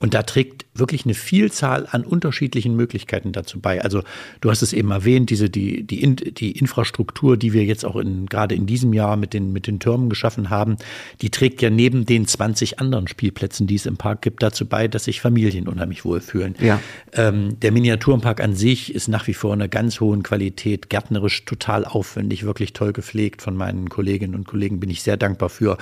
[0.00, 3.82] Und da trägt wirklich eine Vielzahl an unterschiedlichen Möglichkeiten dazu bei.
[3.82, 4.02] Also
[4.40, 8.26] du hast es eben erwähnt, diese, die, die, die Infrastruktur, die wir jetzt auch in,
[8.26, 10.76] gerade in diesem Jahr mit den, mit den Türmen geschaffen haben,
[11.20, 14.88] die trägt ja neben den 20 anderen Spielplätzen, die es im Park gibt, dazu bei,
[14.88, 16.54] dass sich Familien unheimlich wohlfühlen.
[16.60, 16.80] Ja.
[17.12, 21.84] Ähm, der Miniaturenpark an sich ist nach wie vor einer ganz hohen Qualität, gärtnerisch total
[21.84, 25.78] aufwendig, wirklich toll gepflegt von meinen Kolleginnen und Kollegen, bin ich sehr dankbar für.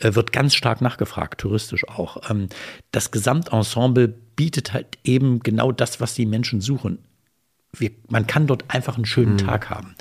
[0.00, 2.30] Äh, wird ganz stark nachgefragt, touristisch auch.
[2.30, 2.48] Ähm,
[2.92, 6.98] das Gesamtensemble Ensemble bietet halt eben genau das, was die Menschen suchen.
[7.72, 9.38] Wir, man kann dort einfach einen schönen mhm.
[9.38, 9.94] Tag haben.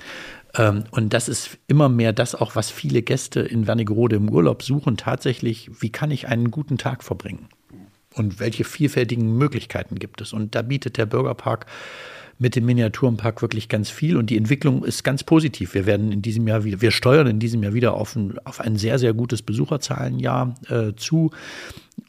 [0.55, 4.63] Ähm, und das ist immer mehr das auch, was viele Gäste in Wernigerode im Urlaub
[4.63, 7.49] suchen, tatsächlich, wie kann ich einen guten Tag verbringen?
[8.13, 10.33] Und welche vielfältigen Möglichkeiten gibt es?
[10.33, 11.65] Und da bietet der Bürgerpark
[12.37, 15.73] mit dem Miniaturenpark wirklich ganz viel und die Entwicklung ist ganz positiv.
[15.73, 18.59] Wir werden in diesem Jahr wieder, wir steuern in diesem Jahr wieder auf ein, auf
[18.59, 21.31] ein sehr, sehr gutes Besucherzahlenjahr äh, zu,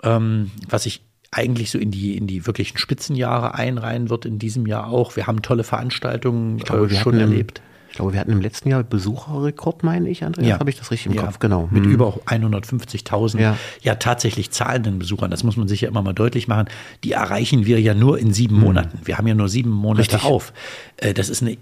[0.02, 1.02] ähm, was ich
[1.34, 5.16] eigentlich so in die, in die wirklichen Spitzenjahre einreihen wird in diesem Jahr auch.
[5.16, 7.60] Wir haben tolle Veranstaltungen ich glaube, äh, schon erlebt.
[7.94, 10.48] Ich glaube, wir hatten im letzten Jahr Besucherrekord, meine ich, Andreas.
[10.48, 10.58] Ja.
[10.58, 11.22] Habe ich das richtig im ja.
[11.22, 11.38] Kopf?
[11.38, 11.68] Genau.
[11.70, 11.92] Mit hm.
[11.92, 13.56] über 150.000 ja.
[13.82, 13.94] ja.
[13.94, 15.30] tatsächlich zahlenden Besuchern.
[15.30, 16.66] Das muss man sich ja immer mal deutlich machen.
[17.04, 18.64] Die erreichen wir ja nur in sieben hm.
[18.64, 18.98] Monaten.
[19.04, 20.24] Wir haben ja nur sieben Monate richtig.
[20.24, 20.52] auf.
[20.96, 21.56] Äh, das ist eine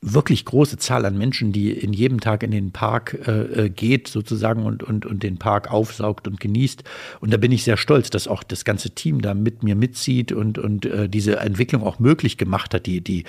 [0.00, 4.06] wirklich große Zahl an Menschen, die in jedem Tag in den Park äh, äh, geht
[4.06, 6.84] sozusagen und, und, und den Park aufsaugt und genießt.
[7.20, 10.30] Und da bin ich sehr stolz, dass auch das ganze Team da mit mir mitzieht
[10.30, 12.86] und, und äh, diese Entwicklung auch möglich gemacht hat.
[12.86, 13.24] Die, die,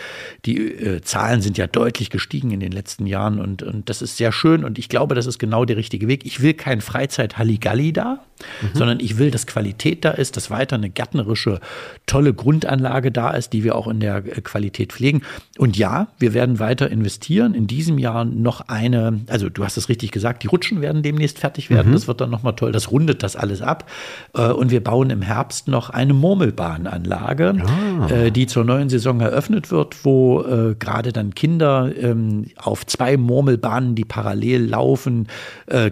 [0.46, 4.18] die äh, Zahlen sind ja deutlich gestiegen in den letzten Jahren und, und das ist
[4.18, 6.24] sehr schön und ich glaube, das ist genau der richtige Weg.
[6.26, 8.24] Ich will kein Freizeit-Halligalli da,
[8.62, 8.69] mhm.
[8.73, 11.60] sondern ich will, dass Qualität da ist, dass weiter eine gärtnerische,
[12.06, 15.21] tolle Grundanlage da ist, die wir auch in der äh, Qualität pflegen.
[15.58, 17.54] Und ja, wir werden weiter investieren.
[17.54, 21.39] In diesem Jahr noch eine, also du hast es richtig gesagt, die Rutschen werden demnächst
[21.39, 21.89] fertig werden.
[21.89, 21.93] Mhm.
[21.93, 22.71] Das wird dann nochmal toll.
[22.71, 23.89] Das rundet das alles ab.
[24.34, 28.10] Äh, und wir bauen im Herbst noch eine Murmelbahnanlage, ah.
[28.10, 30.43] Äh, die zur neuen Saison eröffnet wird, wo
[30.80, 35.28] gerade dann Kinder ähm, auf zwei Murmelbahnen, die parallel laufen,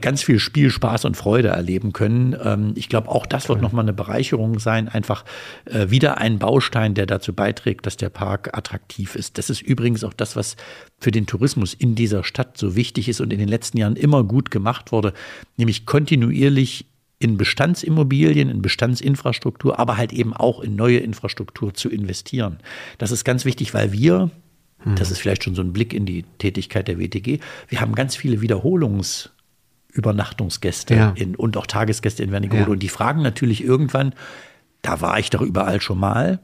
[0.02, 2.37] ganz viel Spielspaß und Freude erleben können.
[2.44, 4.88] Ähm, ich glaube, auch das wird nochmal eine Bereicherung sein.
[4.88, 5.26] Einfach
[5.66, 9.38] wieder ein Baustein, der dazu beiträgt, dass der Park attraktiv ist.
[9.38, 10.56] Das ist übrigens auch das, was
[11.00, 14.24] für den Tourismus in dieser Stadt so wichtig ist und in den letzten Jahren immer
[14.24, 15.14] gut gemacht wurde,
[15.58, 16.86] nämlich kontinuierlich
[17.20, 22.60] in Bestandsimmobilien, in Bestandsinfrastruktur, aber halt eben auch in neue Infrastruktur zu investieren.
[22.98, 24.30] Das ist ganz wichtig, weil wir,
[24.80, 24.96] hm.
[24.96, 28.16] das ist vielleicht schon so ein Blick in die Tätigkeit der WTG, wir haben ganz
[28.16, 28.42] viele
[29.98, 31.14] Wiederholungsübernachtungsgäste ja.
[31.16, 32.74] in, und auch Tagesgäste in Wernigerode ja.
[32.74, 34.14] und die fragen natürlich irgendwann,
[34.82, 36.40] da war ich doch überall schon mal,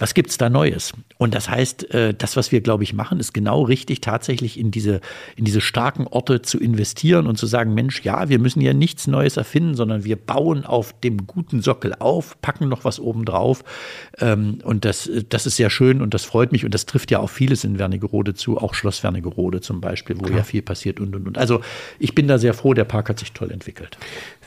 [0.00, 0.92] was gibt's da Neues?
[1.18, 4.70] Und das heißt, äh, das, was wir, glaube ich, machen, ist genau richtig, tatsächlich in
[4.70, 5.00] diese,
[5.36, 9.06] in diese starken Orte zu investieren und zu sagen, Mensch, ja, wir müssen ja nichts
[9.06, 13.62] Neues erfinden, sondern wir bauen auf dem guten Sockel auf, packen noch was oben drauf.
[14.18, 17.18] Ähm, und das, das ist sehr schön und das freut mich und das trifft ja
[17.18, 20.38] auch vieles in Wernigerode zu, auch Schloss Wernigerode zum Beispiel, wo Klar.
[20.38, 21.36] ja viel passiert und, und, und.
[21.36, 21.60] Also
[21.98, 23.98] ich bin da sehr froh, der Park hat sich toll entwickelt.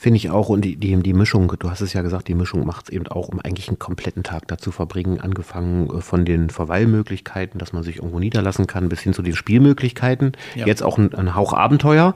[0.04, 0.50] Finde ich auch.
[0.50, 3.08] Und die, die, die Mischung, du hast es ja gesagt, die Mischung macht es eben
[3.08, 7.60] auch, um eigentlich einen kompletten Tag da zu verbringen, angefangen angefangen äh, von den Verweilmöglichkeiten,
[7.60, 10.34] dass man sich irgendwo niederlassen kann, bis hin zu den Spielmöglichkeiten.
[10.56, 10.66] Ja.
[10.66, 12.13] Jetzt auch ein, ein, Hauch Abenteuer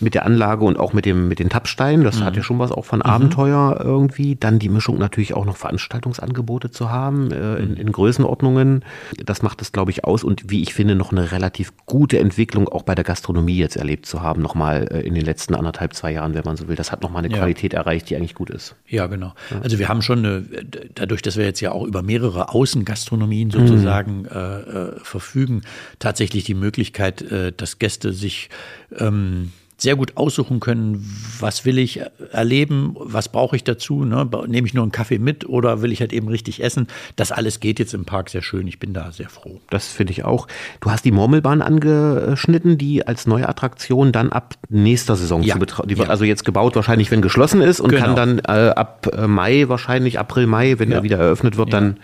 [0.00, 2.04] mit der Anlage und auch mit dem mit den Tappsteinen.
[2.04, 2.24] Das mhm.
[2.24, 3.06] hat ja schon was auch von mhm.
[3.06, 4.36] Abenteuer irgendwie.
[4.36, 7.76] Dann die Mischung natürlich auch noch Veranstaltungsangebote zu haben äh, in, mhm.
[7.76, 8.84] in Größenordnungen.
[9.24, 12.68] Das macht es, glaube ich, aus und wie ich finde, noch eine relativ gute Entwicklung
[12.68, 16.12] auch bei der Gastronomie jetzt erlebt zu haben, nochmal äh, in den letzten anderthalb, zwei
[16.12, 16.76] Jahren, wenn man so will.
[16.76, 17.38] Das hat nochmal eine ja.
[17.38, 18.76] Qualität erreicht, die eigentlich gut ist.
[18.86, 19.34] Ja, genau.
[19.62, 20.42] Also wir haben schon eine,
[20.94, 24.28] dadurch, dass wir jetzt ja auch über mehrere Außengastronomien sozusagen mhm.
[24.32, 25.62] äh, äh, verfügen,
[25.98, 28.50] tatsächlich die Möglichkeit, äh, dass Gäste sich
[28.98, 31.04] ähm, sehr gut aussuchen können,
[31.40, 32.00] was will ich
[32.32, 34.28] erleben, was brauche ich dazu, ne?
[34.46, 36.86] nehme ich nur einen Kaffee mit oder will ich halt eben richtig essen.
[37.16, 38.66] Das alles geht jetzt im Park sehr schön.
[38.66, 39.60] Ich bin da sehr froh.
[39.70, 40.46] Das finde ich auch.
[40.80, 45.54] Du hast die Murmelbahn angeschnitten, die als neue Attraktion dann ab nächster Saison ja.
[45.54, 46.04] zu wird ja.
[46.04, 48.14] also jetzt gebaut wahrscheinlich, wenn geschlossen ist und genau.
[48.14, 50.98] kann dann äh, ab äh, Mai wahrscheinlich, April, Mai, wenn ja.
[50.98, 51.98] er wieder eröffnet wird, dann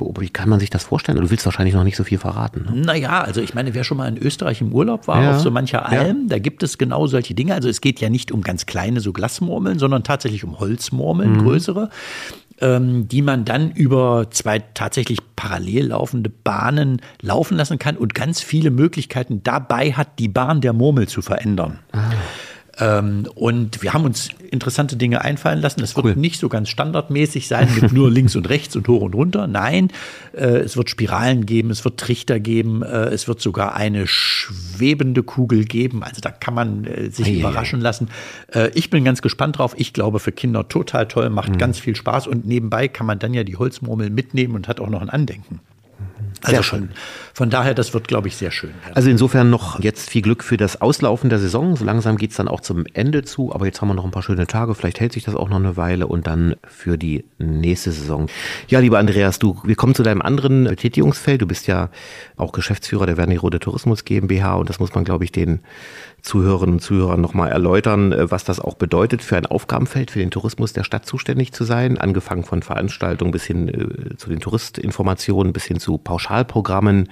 [0.00, 1.20] wie kann man sich das vorstellen?
[1.20, 2.66] Du willst wahrscheinlich noch nicht so viel verraten.
[2.70, 2.80] Ne?
[2.82, 5.30] Naja, also ich meine, wer schon mal in Österreich im Urlaub war, ja.
[5.32, 6.28] auf so mancher Alm, ja.
[6.28, 7.54] da gibt es genau solche Dinge.
[7.54, 11.42] Also es geht ja nicht um ganz kleine so Glasmurmeln, sondern tatsächlich um Holzmurmeln, mhm.
[11.42, 11.90] größere
[12.60, 18.40] ähm, die man dann über zwei tatsächlich parallel laufende Bahnen laufen lassen kann und ganz
[18.40, 21.78] viele Möglichkeiten dabei hat, die Bahn der Murmel zu verändern.
[21.92, 22.10] Ah.
[22.80, 25.82] Ähm, und wir haben uns interessante Dinge einfallen lassen.
[25.82, 26.16] Es wird cool.
[26.16, 29.46] nicht so ganz standardmäßig sein mit nur links und rechts und hoch und runter.
[29.46, 29.88] Nein,
[30.32, 35.22] äh, es wird Spiralen geben, es wird Trichter geben, äh, es wird sogar eine schwebende
[35.22, 36.02] Kugel geben.
[36.02, 38.08] Also da kann man äh, sich hey, überraschen lassen.
[38.52, 39.74] Äh, ich bin ganz gespannt drauf.
[39.76, 41.58] Ich glaube, für Kinder total toll, macht mhm.
[41.58, 44.90] ganz viel Spaß und nebenbei kann man dann ja die Holzmurmel mitnehmen und hat auch
[44.90, 45.60] noch ein Andenken.
[46.42, 46.90] Also sehr schön.
[47.34, 48.70] Von daher, das wird, glaube ich, sehr schön.
[48.88, 48.94] Ja.
[48.94, 51.76] Also insofern noch jetzt viel Glück für das Auslaufen der Saison.
[51.76, 54.10] So langsam geht es dann auch zum Ende zu, aber jetzt haben wir noch ein
[54.10, 54.74] paar schöne Tage.
[54.74, 58.28] Vielleicht hält sich das auch noch eine Weile und dann für die nächste Saison.
[58.68, 61.42] Ja, lieber Andreas, du, wir kommen zu deinem anderen Betätigungsfeld.
[61.42, 61.90] Du bist ja
[62.36, 65.60] auch Geschäftsführer der Wernigerode Tourismus GmbH und das muss man, glaube ich, den
[66.22, 70.30] Zuhörerinnen und Zuhörern nochmal erläutern, äh, was das auch bedeutet, für ein Aufgabenfeld für den
[70.30, 75.52] Tourismus der Stadt zuständig zu sein, angefangen von Veranstaltungen bis hin äh, zu den Touristinformationen,
[75.52, 77.08] bis hin zu Pauschalprogrammen,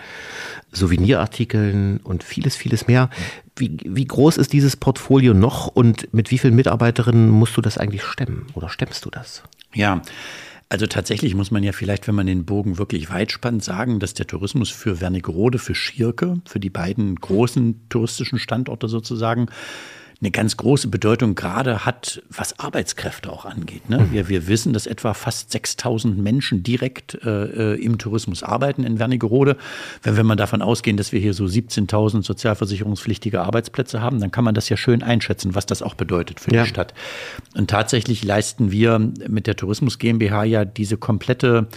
[0.73, 3.11] Souvenirartikeln und vieles, vieles mehr.
[3.55, 7.79] Wie, wie groß ist dieses Portfolio noch und mit wie vielen Mitarbeiterinnen musst du das
[7.79, 9.42] eigentlich stemmen oder stemmst du das?
[9.73, 10.03] Ja,
[10.68, 14.14] also tatsächlich muss man ja vielleicht, wenn man den Bogen wirklich weit spannt, sagen, dass
[14.14, 19.46] der Tourismus für Wernigerode, für Schierke, für die beiden großen touristischen Standorte sozusagen,
[20.20, 23.90] eine ganz große Bedeutung gerade hat, was Arbeitskräfte auch angeht.
[23.90, 24.09] Ne?
[24.11, 28.98] Wir, wir wissen, dass etwa fast 6000 Menschen direkt äh, äh, im Tourismus arbeiten in
[28.98, 29.59] Wernigerode.
[30.02, 34.44] Wenn, wenn man davon ausgehen, dass wir hier so 17.000 sozialversicherungspflichtige Arbeitsplätze haben, dann kann
[34.44, 36.62] man das ja schön einschätzen, was das auch bedeutet für ja.
[36.62, 36.94] die Stadt.
[37.55, 41.68] Und tatsächlich leisten wir mit der Tourismus GmbH ja diese komplette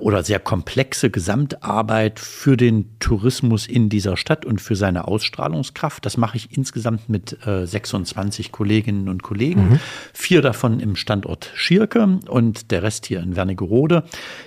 [0.00, 6.04] oder sehr komplexe Gesamtarbeit für den Tourismus in dieser Stadt und für seine Ausstrahlungskraft.
[6.04, 9.70] Das mache ich insgesamt mit äh, 26 Kolleginnen und Kollegen.
[9.70, 9.80] Mhm.
[10.12, 14.04] Vier davon im Standort Schierke und der Rest hier in Wernigerode.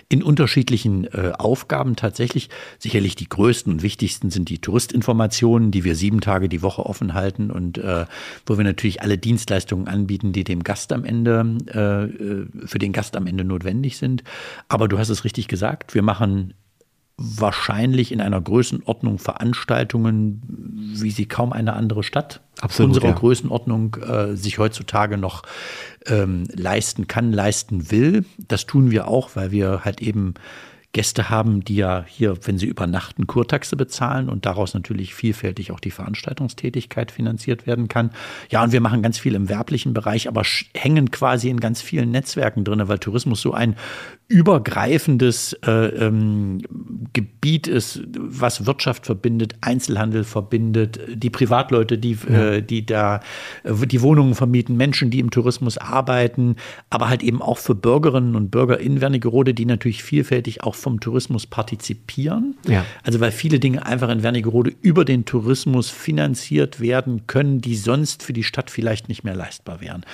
[0.09, 2.49] In unterschiedlichen äh, Aufgaben tatsächlich.
[2.79, 7.13] Sicherlich die größten und wichtigsten sind die Touristinformationen, die wir sieben Tage die Woche offen
[7.13, 8.05] halten und äh,
[8.45, 12.93] wo wir natürlich alle Dienstleistungen anbieten, die dem Gast am Ende, äh, äh, für den
[12.93, 14.23] Gast am Ende notwendig sind.
[14.67, 15.95] Aber du hast es es richtig gesagt.
[15.95, 16.53] Wir machen
[17.17, 20.41] wahrscheinlich in einer Größenordnung Veranstaltungen,
[20.99, 23.15] wie sie kaum eine andere Stadt Absolut, unserer ja.
[23.15, 25.43] Größenordnung äh, sich heutzutage noch
[26.07, 28.25] ähm, leisten kann, leisten will.
[28.37, 30.33] Das tun wir auch, weil wir halt eben
[30.95, 35.81] Gäste haben, die ja hier, wenn sie übernachten, Kurtaxe bezahlen und daraus natürlich vielfältig auch
[35.81, 38.11] die Veranstaltungstätigkeit finanziert werden kann.
[38.49, 42.11] Ja, und wir machen ganz viel im werblichen Bereich, aber hängen quasi in ganz vielen
[42.11, 43.75] Netzwerken drin, weil Tourismus so ein
[44.27, 46.61] übergreifendes äh, ähm,
[47.13, 52.53] Gebiet ist, was Wirtschaft verbindet, Einzelhandel verbindet, die Privatleute, die, ja.
[52.53, 53.19] äh, die da
[53.63, 56.55] äh, die Wohnungen vermieten, Menschen, die im Tourismus arbeiten,
[56.89, 60.99] aber halt eben auch für Bürgerinnen und Bürger in Wernigerode, die natürlich vielfältig auch vom
[60.99, 62.55] Tourismus partizipieren.
[62.67, 62.85] Ja.
[63.01, 68.21] Also weil viele Dinge einfach in Wernigerode über den Tourismus finanziert werden können, die sonst
[68.21, 70.05] für die Stadt vielleicht nicht mehr leistbar wären.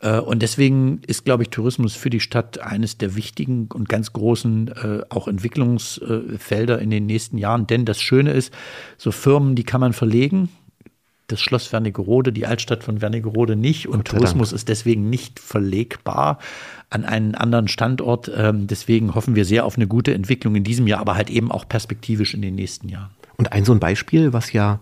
[0.00, 4.12] Äh, und deswegen ist, glaube ich, Tourismus für die Stadt eines der wichtigen und ganz
[4.12, 7.66] großen äh, auch Entwicklungsfelder in den nächsten Jahren.
[7.66, 8.54] Denn das Schöne ist,
[8.96, 10.48] so Firmen, die kann man verlegen.
[11.26, 13.88] Das Schloss Wernigerode, die Altstadt von Wernigerode nicht.
[13.88, 14.56] Und Tourismus Dank.
[14.56, 16.38] ist deswegen nicht verlegbar
[16.90, 18.30] an einen anderen Standort.
[18.34, 21.50] Ähm, deswegen hoffen wir sehr auf eine gute Entwicklung in diesem Jahr, aber halt eben
[21.50, 23.10] auch perspektivisch in den nächsten Jahren.
[23.36, 24.80] Und ein so ein Beispiel, was ja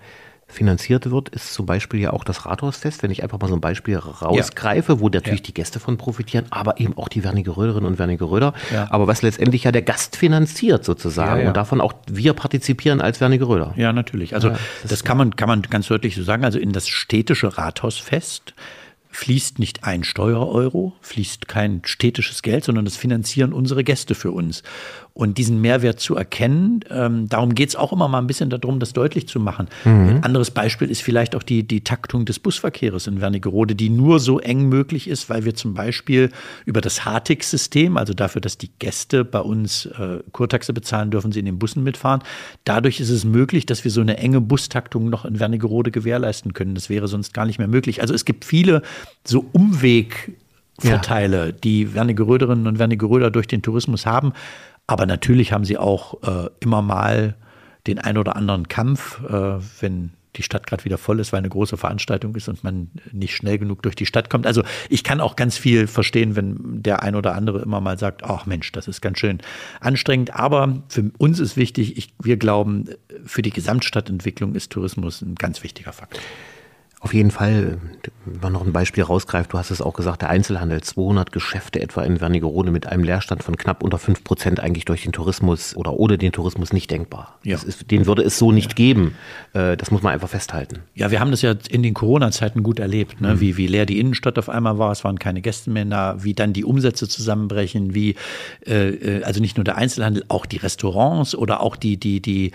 [0.53, 3.61] finanziert wird, ist zum Beispiel ja auch das Rathausfest, wenn ich einfach mal so ein
[3.61, 5.01] Beispiel rausgreife, ja.
[5.01, 5.47] wo natürlich ja.
[5.47, 8.55] die Gäste von profitieren, aber eben auch die Wernigeröderinnen und Wernigeröder.
[8.73, 8.89] Ja.
[8.91, 13.75] Aber was letztendlich ja der Gast finanziert sozusagen und davon auch wir partizipieren als Wernigeröder.
[13.77, 14.35] Ja, natürlich.
[14.35, 16.45] Also das, das kann man, kann man ganz deutlich so sagen.
[16.45, 18.55] Also in das städtische Rathausfest
[19.13, 24.63] fließt nicht ein Steuereuro, fließt kein städtisches Geld, sondern das finanzieren unsere Gäste für uns.
[25.15, 28.81] Und diesen Mehrwert zu erkennen, ähm, darum geht es auch immer mal ein bisschen darum,
[28.81, 29.69] das deutlich zu machen.
[29.85, 30.09] Mhm.
[30.09, 34.21] Ein anderes Beispiel ist vielleicht auch die, die Taktung des Busverkehrs in Wernigerode, die nur
[34.21, 36.31] so eng möglich ist, weil wir zum Beispiel
[36.65, 41.41] über das HATIX-System, also dafür, dass die Gäste bei uns äh, Kurtaxe bezahlen, dürfen sie
[41.41, 42.23] in den Bussen mitfahren.
[42.65, 46.75] Dadurch ist es möglich, dass wir so eine enge Bustaktung noch in Wernigerode gewährleisten können.
[46.75, 48.01] Das wäre sonst gar nicht mehr möglich.
[48.01, 48.81] Also es gibt viele
[49.27, 51.53] so Umwegvorteile, ja.
[51.53, 54.33] die Wernigeröderinnen und Wernigeröder durch den Tourismus haben.
[54.87, 57.37] Aber natürlich haben sie auch äh, immer mal
[57.87, 61.49] den ein oder anderen Kampf, äh, wenn die Stadt gerade wieder voll ist, weil eine
[61.49, 64.47] große Veranstaltung ist und man nicht schnell genug durch die Stadt kommt.
[64.47, 68.25] Also ich kann auch ganz viel verstehen, wenn der ein oder andere immer mal sagt,
[68.25, 69.41] ach Mensch, das ist ganz schön
[69.81, 70.35] anstrengend.
[70.35, 72.87] Aber für uns ist wichtig, ich, wir glauben,
[73.25, 76.23] für die Gesamtstadtentwicklung ist Tourismus ein ganz wichtiger Faktor.
[77.03, 77.79] Auf jeden Fall,
[78.25, 81.83] wenn man noch ein Beispiel rausgreift, du hast es auch gesagt, der Einzelhandel, 200 Geschäfte
[81.83, 85.77] etwa in Wernigerode mit einem Leerstand von knapp unter 5 Prozent eigentlich durch den Tourismus
[85.77, 87.41] oder ohne den Tourismus nicht denkbar.
[87.43, 87.57] Ja.
[87.57, 88.75] Ist, den würde es so nicht ja.
[88.77, 89.17] geben.
[89.53, 90.79] Äh, das muss man einfach festhalten.
[90.95, 93.35] Ja, wir haben das ja in den Corona-Zeiten gut erlebt, ne?
[93.35, 93.41] mhm.
[93.41, 96.35] wie, wie leer die Innenstadt auf einmal war, es waren keine Gäste mehr da, wie
[96.35, 98.15] dann die Umsätze zusammenbrechen, wie
[98.65, 102.53] äh, äh also nicht nur der Einzelhandel, auch die Restaurants oder auch die, die, die,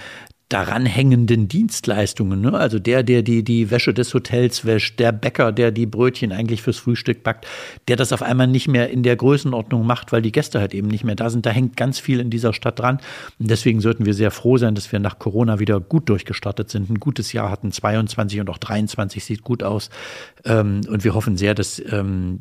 [0.49, 2.39] daran hängenden Dienstleistungen.
[2.39, 2.53] Ne?
[2.53, 6.61] Also der, der die, die Wäsche des Hotels wäscht, der Bäcker, der die Brötchen eigentlich
[6.61, 7.45] fürs Frühstück backt,
[7.89, 10.87] der das auf einmal nicht mehr in der Größenordnung macht, weil die Gäste halt eben
[10.87, 11.45] nicht mehr da sind.
[11.45, 12.99] Da hängt ganz viel in dieser Stadt dran.
[13.39, 16.89] Und deswegen sollten wir sehr froh sein, dass wir nach Corona wieder gut durchgestartet sind.
[16.89, 19.89] Ein gutes Jahr hatten 22 und auch 23 sieht gut aus.
[20.45, 22.39] Ähm, und wir hoffen sehr, dass ähm,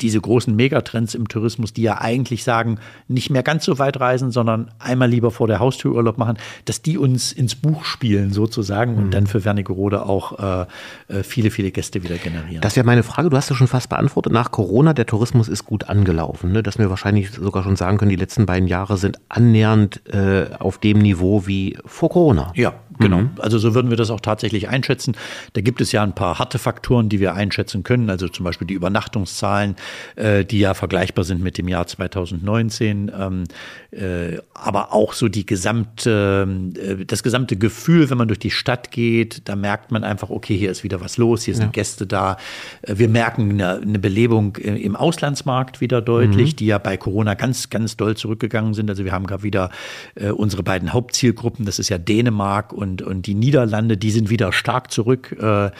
[0.00, 4.32] diese großen Megatrends im Tourismus, die ja eigentlich sagen, nicht mehr ganz so weit reisen,
[4.32, 8.32] sondern einmal lieber vor der Haustür Urlaub machen, dass die uns in ins Buch spielen
[8.32, 9.10] sozusagen und mhm.
[9.10, 10.66] dann für Wernigerode auch äh,
[11.08, 12.62] äh, viele, viele Gäste wieder generieren.
[12.62, 14.32] Das wäre meine Frage, du hast ja schon fast beantwortet.
[14.32, 16.52] Nach Corona, der Tourismus ist gut angelaufen.
[16.52, 16.62] Ne?
[16.62, 20.78] Dass wir wahrscheinlich sogar schon sagen können, die letzten beiden Jahre sind annähernd äh, auf
[20.78, 22.52] dem Niveau wie vor Corona.
[22.54, 23.18] Ja, Genau.
[23.18, 23.30] Mhm.
[23.38, 25.16] Also so würden wir das auch tatsächlich einschätzen.
[25.54, 28.10] Da gibt es ja ein paar harte Faktoren, die wir einschätzen können.
[28.10, 29.76] Also zum Beispiel die Übernachtungszahlen,
[30.16, 33.10] äh, die ja vergleichbar sind mit dem Jahr 2019.
[33.16, 33.44] Ähm,
[33.90, 38.90] äh, aber auch so die gesamte, äh, das gesamte Gefühl, wenn man durch die Stadt
[38.90, 41.70] geht, da merkt man einfach, okay, hier ist wieder was los, hier sind ja.
[41.70, 42.36] Gäste da.
[42.82, 46.56] Äh, wir merken eine, eine, Belebung im Auslandsmarkt wieder deutlich, mhm.
[46.56, 48.90] die ja bei Corona ganz, ganz doll zurückgegangen sind.
[48.90, 49.70] Also wir haben gerade wieder
[50.14, 54.30] äh, unsere beiden Hauptzielgruppen, das ist ja Dänemark und und, und die Niederlande, die sind
[54.30, 55.70] wieder stark zurück äh,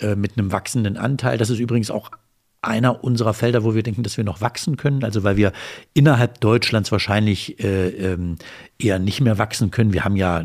[0.00, 1.38] äh, mit einem wachsenden Anteil.
[1.38, 2.10] Das ist übrigens auch
[2.62, 5.04] einer unserer Felder, wo wir denken, dass wir noch wachsen können.
[5.04, 5.52] Also weil wir
[5.94, 8.36] innerhalb Deutschlands wahrscheinlich äh, ähm,
[8.78, 9.92] eher nicht mehr wachsen können.
[9.92, 10.44] Wir haben ja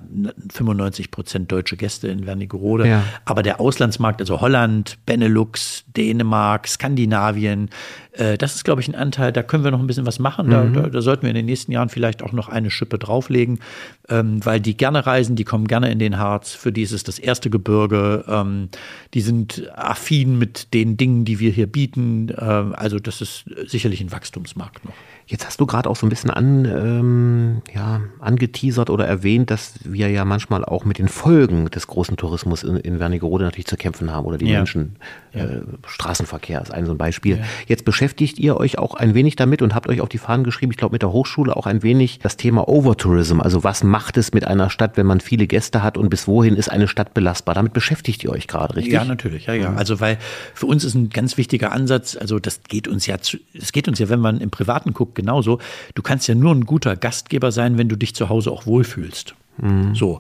[0.54, 2.88] 95 Prozent deutsche Gäste in Wernigerode.
[2.88, 3.04] Ja.
[3.26, 7.70] Aber der Auslandsmarkt, also Holland, Benelux, Dänemark, Skandinavien,
[8.14, 10.50] äh, das ist, glaube ich, ein Anteil, da können wir noch ein bisschen was machen.
[10.50, 10.74] Da, mhm.
[10.74, 13.60] da, da, sollten wir in den nächsten Jahren vielleicht auch noch eine Schippe drauflegen,
[14.08, 16.54] ähm, weil die gerne reisen, die kommen gerne in den Harz.
[16.54, 18.24] Für die ist es das erste Gebirge.
[18.28, 18.70] Ähm,
[19.14, 22.34] die sind affin mit den Dingen, die wir hier bieten.
[22.38, 24.94] Ähm, also das ist sicherlich ein Wachstumsmarkt noch.
[25.28, 29.74] Jetzt hast du gerade auch so ein bisschen an, ähm, ja, angeteasert oder erwähnt, dass
[29.84, 33.78] wir ja manchmal auch mit den Folgen des großen Tourismus in, in Wernigerode natürlich zu
[33.78, 34.58] kämpfen haben oder die ja.
[34.60, 34.96] Menschen.
[35.34, 35.46] Ja.
[35.46, 37.38] Äh, Straßenverkehr ist ein so ein Beispiel.
[37.38, 37.44] Ja.
[37.68, 40.72] Jetzt beschäftigt ihr euch auch ein wenig damit und habt euch auf die Fahnen geschrieben,
[40.72, 43.42] ich glaube mit der Hochschule auch ein wenig das Thema Overtourism.
[43.42, 46.56] Also was macht es mit einer Stadt, wenn man viele Gäste hat und bis wohin
[46.56, 47.56] ist eine Stadt belastbar?
[47.56, 48.94] Damit beschäftigt ihr euch gerade, richtig?
[48.94, 49.72] Ja, natürlich, ja, ja.
[49.72, 49.78] Mhm.
[49.78, 50.18] Also weil
[50.54, 53.16] für uns ist ein ganz wichtiger Ansatz, also das geht uns ja,
[53.54, 55.60] es geht uns ja, wenn man im Privaten guckt, genauso.
[55.96, 59.36] Du kannst ja nur ein guter Gastgeber sein, wenn du dich zu Hause auch wohlfühlst.
[59.58, 59.96] Mhm.
[59.96, 60.20] So.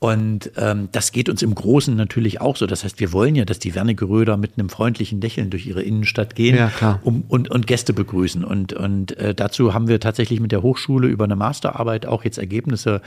[0.00, 2.66] Und ähm, das geht uns im Großen natürlich auch so.
[2.66, 6.36] Das heißt, wir wollen ja, dass die Wernigeröder mit einem freundlichen Lächeln durch ihre Innenstadt
[6.36, 7.00] gehen ja.
[7.02, 8.44] Um, und, und Gäste begrüßen.
[8.44, 12.38] Und, und äh, dazu haben wir tatsächlich mit der Hochschule über eine Masterarbeit auch jetzt
[12.38, 13.02] Ergebnisse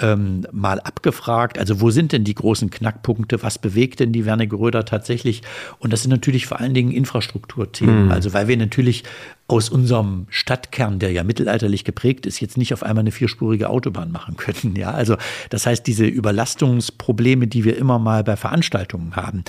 [0.00, 1.60] ähm, mal abgefragt.
[1.60, 3.40] Also wo sind denn die großen Knackpunkte?
[3.44, 5.42] Was bewegt denn die Wernigeröder tatsächlich?
[5.78, 8.06] Und das sind natürlich vor allen Dingen Infrastrukturthemen.
[8.06, 8.10] Mhm.
[8.10, 9.04] Also weil wir natürlich
[9.52, 14.10] aus unserem Stadtkern, der ja mittelalterlich geprägt ist, jetzt nicht auf einmal eine vierspurige Autobahn
[14.10, 14.74] machen können.
[14.76, 15.16] Ja, also
[15.50, 19.44] das heißt, diese Überlastungsprobleme, die wir immer mal bei Veranstaltungen haben,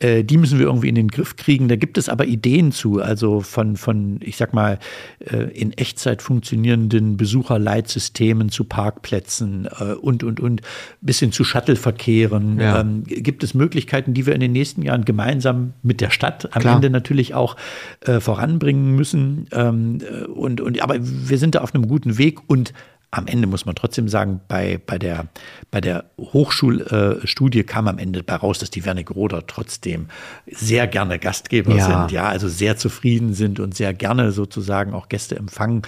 [0.00, 1.68] äh, die müssen wir irgendwie in den Griff kriegen.
[1.68, 4.78] Da gibt es aber Ideen zu, also von, von ich sag mal,
[5.20, 10.62] äh, in Echtzeit funktionierenden Besucherleitsystemen zu Parkplätzen äh, und, und, und,
[11.00, 12.60] bis hin zu Shuttleverkehren.
[12.60, 12.80] Ja.
[12.80, 16.62] Ähm, gibt es Möglichkeiten, die wir in den nächsten Jahren gemeinsam mit der Stadt am
[16.62, 16.76] Klar.
[16.76, 17.56] Ende natürlich auch
[18.00, 19.46] äh, voranbringen müssen.
[19.52, 19.98] Ähm,
[20.34, 22.72] und, und, aber wir sind da auf einem guten Weg und
[23.16, 25.28] am Ende muss man trotzdem sagen, bei, bei der,
[25.70, 30.08] bei der Hochschulstudie äh, kam am Ende bei raus, dass die Wernigeroder trotzdem
[30.46, 31.86] sehr gerne Gastgeber ja.
[31.86, 35.82] sind, ja, also sehr zufrieden sind und sehr gerne sozusagen auch Gäste empfangen.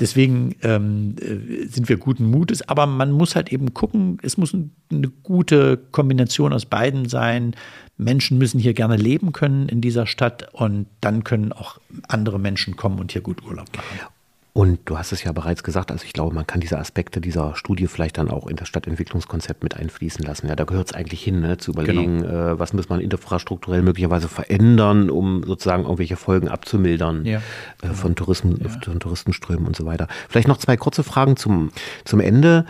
[0.00, 4.52] Deswegen ähm, äh, sind wir guten Mutes, aber man muss halt eben gucken, es muss
[4.52, 7.54] eine gute Kombination aus beiden sein.
[7.96, 12.74] Menschen müssen hier gerne leben können in dieser Stadt und dann können auch andere Menschen
[12.74, 14.12] kommen und hier gut Urlaub machen.
[14.54, 17.56] Und du hast es ja bereits gesagt, also ich glaube, man kann diese Aspekte dieser
[17.56, 20.46] Studie vielleicht dann auch in das Stadtentwicklungskonzept mit einfließen lassen.
[20.46, 22.52] Ja, da gehört es eigentlich hin, ne, zu überlegen, genau.
[22.52, 27.40] äh, was muss man infrastrukturell möglicherweise verändern, um sozusagen irgendwelche Folgen abzumildern ja,
[27.80, 27.94] genau.
[27.94, 28.68] äh, von, Touristen, ja.
[28.68, 30.06] von Touristenströmen und so weiter.
[30.28, 31.70] Vielleicht noch zwei kurze Fragen zum,
[32.04, 32.66] zum Ende.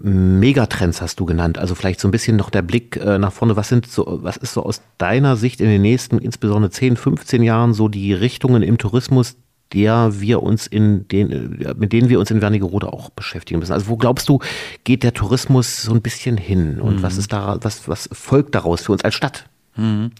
[0.00, 3.56] Megatrends hast du genannt, also vielleicht so ein bisschen noch der Blick äh, nach vorne.
[3.56, 7.42] Was sind so, was ist so aus deiner Sicht in den nächsten, insbesondere 10, 15
[7.42, 9.36] Jahren so die Richtungen im Tourismus,
[9.74, 13.72] der wir uns in den, mit denen wir uns in Wernigerode auch beschäftigen müssen.
[13.72, 14.38] Also wo glaubst du,
[14.84, 17.02] geht der Tourismus so ein bisschen hin und mhm.
[17.02, 19.46] was ist da, was, was folgt daraus für uns als Stadt?
[19.76, 20.12] Mhm.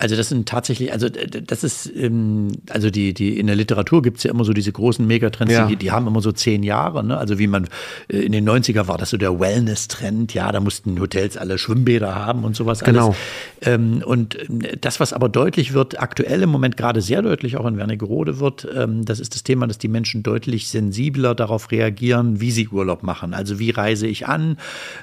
[0.00, 4.16] Also das sind tatsächlich, also das ist, ähm, also die, die in der Literatur gibt
[4.16, 5.66] es ja immer so diese großen Megatrends, ja.
[5.66, 7.18] die, die haben immer so zehn Jahre, ne?
[7.18, 7.68] Also wie man
[8.08, 12.14] äh, in den 90er war das so der Wellness-Trend, ja, da mussten Hotels alle Schwimmbäder
[12.14, 13.08] haben und sowas genau.
[13.08, 13.16] alles.
[13.60, 17.66] Ähm, und äh, das, was aber deutlich wird, aktuell im Moment gerade sehr deutlich auch
[17.66, 22.40] in Wernigerode wird, ähm, das ist das Thema, dass die Menschen deutlich sensibler darauf reagieren,
[22.40, 23.34] wie sie Urlaub machen.
[23.34, 24.56] Also wie reise ich an,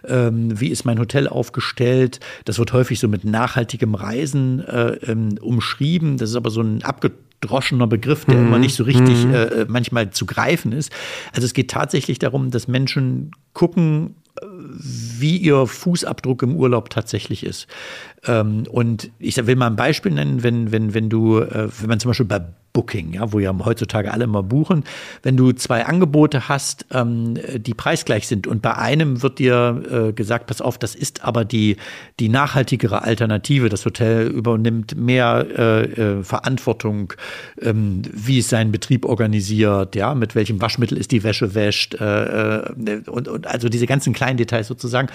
[0.07, 2.19] ähm, wie ist mein Hotel aufgestellt.
[2.45, 6.17] Das wird häufig so mit nachhaltigem Reisen äh, ähm, umschrieben.
[6.17, 8.47] Das ist aber so ein abgedroschener Begriff, der mhm.
[8.47, 9.33] immer nicht so richtig mhm.
[9.33, 10.91] äh, manchmal zu greifen ist.
[11.33, 17.43] Also es geht tatsächlich darum, dass Menschen gucken, äh, wie ihr Fußabdruck im Urlaub tatsächlich
[17.43, 17.67] ist.
[18.27, 21.99] Ähm, und ich will mal ein Beispiel nennen, wenn, wenn, wenn du, äh, wenn man
[21.99, 22.41] zum Beispiel bei
[22.73, 24.83] Booking, ja, wo ja heutzutage alle mal buchen,
[25.23, 30.13] wenn du zwei Angebote hast, ähm, die preisgleich sind und bei einem wird dir äh,
[30.13, 31.77] gesagt, pass auf, das ist aber die,
[32.19, 33.69] die nachhaltigere Alternative.
[33.69, 37.13] Das Hotel übernimmt mehr äh, Verantwortung,
[37.59, 43.27] ähm, wie es seinen Betrieb organisiert, ja, mit welchem Waschmittel ist die Wäsche wäscht und,
[43.27, 45.07] und also diese ganzen kleinen Details sozusagen.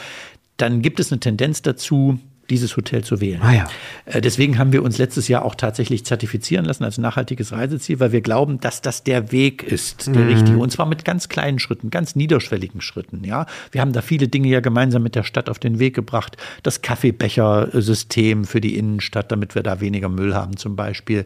[0.56, 2.18] Dann gibt es eine Tendenz dazu,
[2.50, 3.40] dieses Hotel zu wählen.
[3.42, 3.68] Ah ja.
[4.04, 8.12] Äh, deswegen haben wir uns letztes Jahr auch tatsächlich zertifizieren lassen als nachhaltiges Reiseziel, weil
[8.12, 10.28] wir glauben, dass das der Weg ist, der mhm.
[10.28, 10.58] richtige.
[10.58, 13.24] Und zwar mit ganz kleinen Schritten, ganz niederschwelligen Schritten.
[13.24, 16.36] Ja, wir haben da viele Dinge ja gemeinsam mit der Stadt auf den Weg gebracht.
[16.62, 21.24] Das Kaffeebechersystem für die Innenstadt, damit wir da weniger Müll haben zum Beispiel.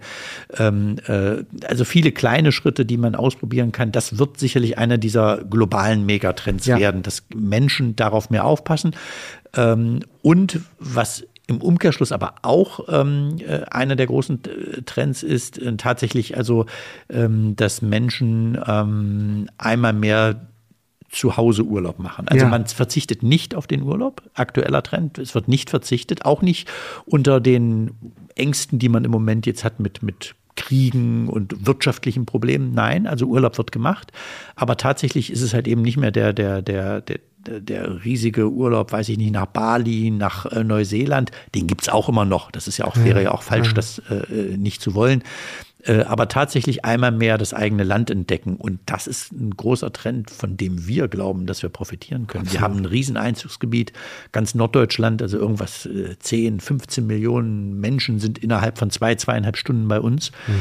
[0.59, 3.93] Ähm, äh, also viele kleine Schritte, die man ausprobieren kann.
[3.93, 6.79] Das wird sicherlich einer dieser globalen Megatrends ja.
[6.79, 8.95] werden, dass Menschen darauf mehr aufpassen.
[9.57, 15.59] Ähm, und was im Umkehrschluss aber auch ähm, äh, einer der großen äh, Trends ist
[15.59, 16.67] äh, tatsächlich also,
[17.09, 20.49] ähm, dass Menschen ähm, einmal mehr
[21.09, 22.27] zu Hause Urlaub machen.
[22.29, 22.51] Also ja.
[22.51, 25.19] man verzichtet nicht auf den Urlaub, aktueller Trend.
[25.19, 26.69] Es wird nicht verzichtet, auch nicht
[27.07, 27.93] unter den
[28.35, 32.73] Ängsten, die man im Moment jetzt hat mit, mit Kriegen und wirtschaftlichen Problemen.
[32.73, 34.13] Nein, also Urlaub wird gemacht.
[34.55, 38.93] Aber tatsächlich ist es halt eben nicht mehr der, der, der, der der riesige Urlaub,
[38.93, 42.51] weiß ich nicht, nach Bali, nach äh, Neuseeland, den gibt es auch immer noch.
[42.51, 45.23] Das ist ja auch, wäre ja auch falsch, das äh, nicht zu wollen.
[45.87, 48.57] Äh, aber tatsächlich einmal mehr das eigene Land entdecken.
[48.57, 52.43] Und das ist ein großer Trend, von dem wir glauben, dass wir profitieren können.
[52.43, 52.53] Absolut.
[52.53, 53.93] Wir haben ein Rieseneinzugsgebiet,
[54.33, 59.87] ganz Norddeutschland, also irgendwas 10, äh, 15 Millionen Menschen sind innerhalb von zwei, zweieinhalb Stunden
[59.87, 60.33] bei uns.
[60.47, 60.53] Mhm.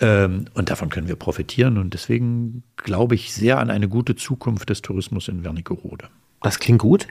[0.00, 1.78] Ähm, und davon können wir profitieren.
[1.78, 6.08] Und deswegen glaube ich sehr an eine gute Zukunft des Tourismus in Wernigerode.
[6.44, 7.08] Das klingt gut.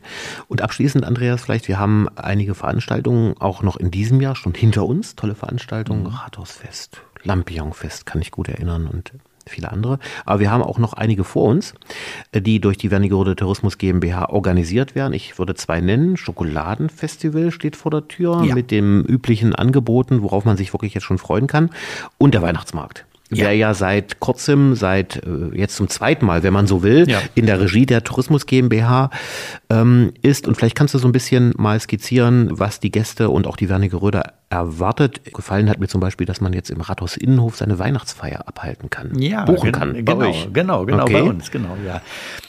[0.47, 4.85] Und abschließend, Andreas, vielleicht, wir haben einige Veranstaltungen auch noch in diesem Jahr schon hinter
[4.85, 5.15] uns.
[5.15, 6.09] Tolle Veranstaltungen, mhm.
[6.09, 8.87] Rathausfest, Lampion-Fest, kann ich gut erinnern.
[8.87, 9.13] Und
[9.45, 9.99] viele andere.
[10.25, 11.73] Aber wir haben auch noch einige vor uns,
[12.31, 15.13] äh, die durch die Wernigerode Tourismus GmbH organisiert werden.
[15.13, 16.17] Ich würde zwei nennen.
[16.17, 18.55] Schokoladenfestival steht vor der Tür ja.
[18.55, 21.69] mit den üblichen Angeboten, worauf man sich wirklich jetzt schon freuen kann.
[22.17, 23.05] Und der Weihnachtsmarkt
[23.35, 23.45] ja.
[23.45, 27.19] der ja seit kurzem, seit äh, jetzt zum zweiten Mal, wenn man so will, ja.
[27.35, 29.09] in der Regie der Tourismus GmbH
[29.69, 30.47] ähm, ist.
[30.47, 33.69] Und vielleicht kannst du so ein bisschen mal skizzieren, was die Gäste und auch die
[33.69, 35.33] Wernigeröder erwartet.
[35.33, 39.19] Gefallen hat mir zum Beispiel, dass man jetzt im Rathaus Innenhof seine Weihnachtsfeier abhalten kann.
[39.19, 40.05] Ja, buchen kann.
[40.05, 41.13] Genau, genau, genau, okay.
[41.13, 42.01] bei uns, genau, ja.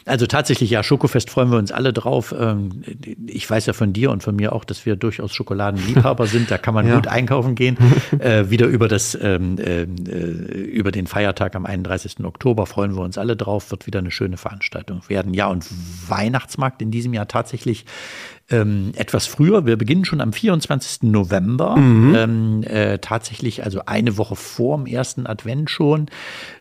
[0.04, 2.34] Also tatsächlich, ja, Schokofest freuen wir uns alle drauf.
[2.38, 2.82] Ähm,
[3.26, 6.50] ich weiß ja von dir und von mir auch, dass wir durchaus Schokoladenliebhaber sind.
[6.50, 6.96] Da kann man ja.
[6.96, 7.78] gut einkaufen gehen.
[8.18, 9.84] äh, wieder über das, ähm, äh,
[10.74, 12.24] über den Feiertag am 31.
[12.24, 13.70] Oktober freuen wir uns alle drauf.
[13.70, 15.32] Wird wieder eine schöne Veranstaltung werden.
[15.34, 15.66] Ja, und
[16.08, 17.86] Weihnachtsmarkt in diesem Jahr tatsächlich
[18.50, 19.64] ähm, etwas früher.
[19.64, 21.04] Wir beginnen schon am 24.
[21.04, 22.14] November, mhm.
[22.14, 26.06] ähm, äh, tatsächlich also eine Woche vor dem ersten Advent schon,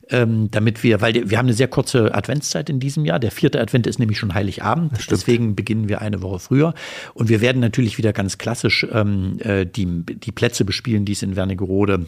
[0.09, 3.19] ähm, damit wir, weil wir haben eine sehr kurze Adventszeit in diesem Jahr.
[3.19, 6.73] Der vierte Advent ist nämlich schon Heiligabend, deswegen beginnen wir eine Woche früher.
[7.13, 11.21] Und wir werden natürlich wieder ganz klassisch ähm, äh, die, die Plätze bespielen, die es
[11.21, 12.05] in Wernigerode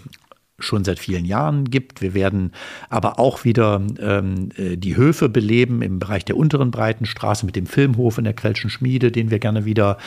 [0.57, 2.01] schon seit vielen Jahren gibt.
[2.01, 2.53] Wir werden
[2.89, 7.65] aber auch wieder ähm, äh, die Höfe beleben im Bereich der unteren Breitenstraße mit dem
[7.65, 9.97] Filmhof in der Krellschen Schmiede, den wir gerne wieder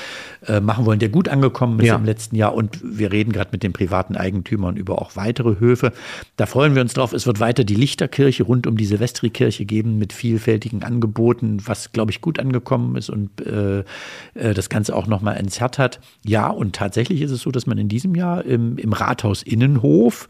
[0.47, 1.97] äh, machen wollen, der gut angekommen ist ja.
[1.97, 2.55] im letzten Jahr.
[2.55, 5.93] Und wir reden gerade mit den privaten Eigentümern über auch weitere Höfe.
[6.37, 7.13] Da freuen wir uns drauf.
[7.13, 12.11] Es wird weiter die Lichterkirche rund um die Silvestrikirche geben mit vielfältigen Angeboten, was, glaube
[12.11, 13.81] ich, gut angekommen ist und äh,
[14.35, 16.01] äh das Ganze auch nochmal entzerrt hat.
[16.25, 20.27] Ja, und tatsächlich ist es so, dass man in diesem Jahr im, im Rathaus Innenhof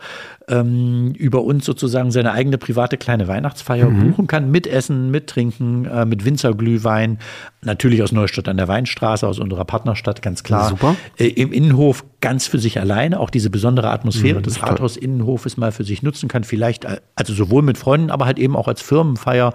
[0.49, 4.11] ähm, über uns sozusagen seine eigene private kleine Weihnachtsfeier mhm.
[4.11, 7.19] buchen kann, mit Essen, mit Trinken, äh, mit Winzerglühwein,
[7.63, 10.69] natürlich aus Neustadt an der Weinstraße, aus unserer Partnerstadt, ganz klar.
[10.69, 10.97] Super.
[11.19, 15.73] Äh, Im Innenhof ganz für sich alleine, auch diese besondere Atmosphäre mhm, des Rathaus-Innenhofes mal
[15.73, 18.81] für sich nutzen kann, vielleicht, äh, also sowohl mit Freunden, aber halt eben auch als
[18.81, 19.53] Firmenfeier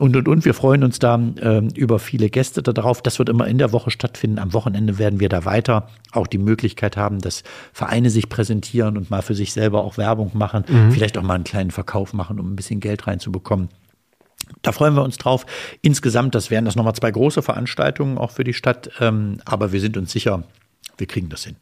[0.00, 0.44] und und und.
[0.44, 3.02] Wir freuen uns da äh, über viele Gäste darauf.
[3.02, 4.38] Das wird immer in der Woche stattfinden.
[4.38, 7.42] Am Wochenende werden wir da weiter auch die Möglichkeit haben, dass
[7.72, 10.92] Vereine sich präsentieren und mal für sich selber auch Werbung machen, mhm.
[10.92, 13.68] vielleicht auch mal einen kleinen Verkauf machen, um ein bisschen Geld reinzubekommen.
[14.60, 15.46] Da freuen wir uns drauf.
[15.80, 19.80] Insgesamt, das wären das nochmal zwei große Veranstaltungen auch für die Stadt, ähm, aber wir
[19.80, 20.44] sind uns sicher,
[20.98, 21.56] wir kriegen das hin.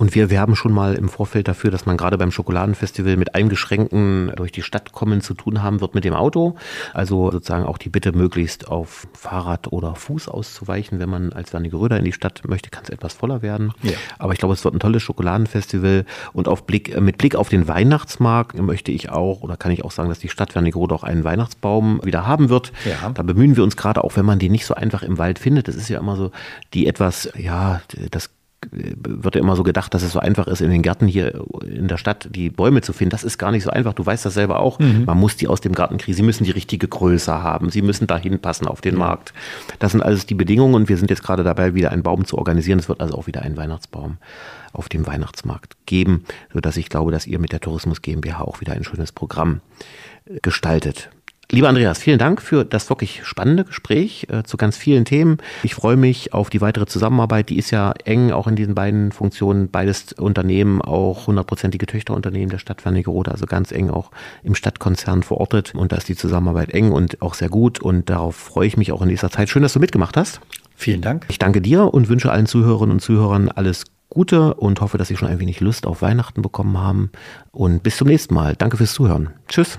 [0.00, 4.32] Und wir werben schon mal im Vorfeld dafür, dass man gerade beim Schokoladenfestival mit eingeschränkten
[4.34, 6.56] durch die Stadt kommen zu tun haben wird mit dem Auto.
[6.94, 11.00] Also sozusagen auch die Bitte möglichst auf Fahrrad oder Fuß auszuweichen.
[11.00, 13.74] Wenn man als Wernigeröder in die Stadt möchte, kann es etwas voller werden.
[13.82, 13.92] Ja.
[14.18, 16.06] Aber ich glaube, es wird ein tolles Schokoladenfestival.
[16.32, 19.92] Und auf Blick, mit Blick auf den Weihnachtsmarkt möchte ich auch oder kann ich auch
[19.92, 22.72] sagen, dass die Stadt Wernigerode auch einen Weihnachtsbaum wieder haben wird.
[22.86, 23.10] Ja.
[23.10, 25.68] Da bemühen wir uns gerade auch, wenn man den nicht so einfach im Wald findet.
[25.68, 26.30] Das ist ja immer so
[26.72, 28.30] die etwas, ja, das
[28.70, 31.88] wird ja immer so gedacht, dass es so einfach ist, in den Gärten hier in
[31.88, 33.10] der Stadt die Bäume zu finden.
[33.10, 33.94] Das ist gar nicht so einfach.
[33.94, 34.78] Du weißt das selber auch.
[34.78, 35.04] Mhm.
[35.06, 36.16] Man muss die aus dem Garten kriegen.
[36.16, 37.70] Sie müssen die richtige Größe haben.
[37.70, 38.98] Sie müssen dahin passen auf den ja.
[38.98, 39.32] Markt.
[39.78, 42.36] Das sind alles die Bedingungen und wir sind jetzt gerade dabei, wieder einen Baum zu
[42.36, 42.78] organisieren.
[42.78, 44.18] Es wird also auch wieder einen Weihnachtsbaum
[44.72, 48.74] auf dem Weihnachtsmarkt geben, sodass ich glaube, dass ihr mit der Tourismus GmbH auch wieder
[48.74, 49.60] ein schönes Programm
[50.42, 51.10] gestaltet.
[51.52, 55.38] Lieber Andreas, vielen Dank für das wirklich spannende Gespräch äh, zu ganz vielen Themen.
[55.64, 57.48] Ich freue mich auf die weitere Zusammenarbeit.
[57.48, 59.68] Die ist ja eng auch in diesen beiden Funktionen.
[59.68, 64.12] Beides Unternehmen, auch hundertprozentige Töchterunternehmen der Stadt Wernigerode, also ganz eng auch
[64.44, 65.74] im Stadtkonzern verortet.
[65.74, 67.80] Und da ist die Zusammenarbeit eng und auch sehr gut.
[67.80, 69.48] Und darauf freue ich mich auch in dieser Zeit.
[69.48, 70.40] Schön, dass du mitgemacht hast.
[70.76, 71.26] Vielen Dank.
[71.28, 75.16] Ich danke dir und wünsche allen Zuhörerinnen und Zuhörern alles Gute und hoffe, dass Sie
[75.16, 77.10] schon ein wenig Lust auf Weihnachten bekommen haben.
[77.50, 78.54] Und bis zum nächsten Mal.
[78.56, 79.30] Danke fürs Zuhören.
[79.48, 79.78] Tschüss.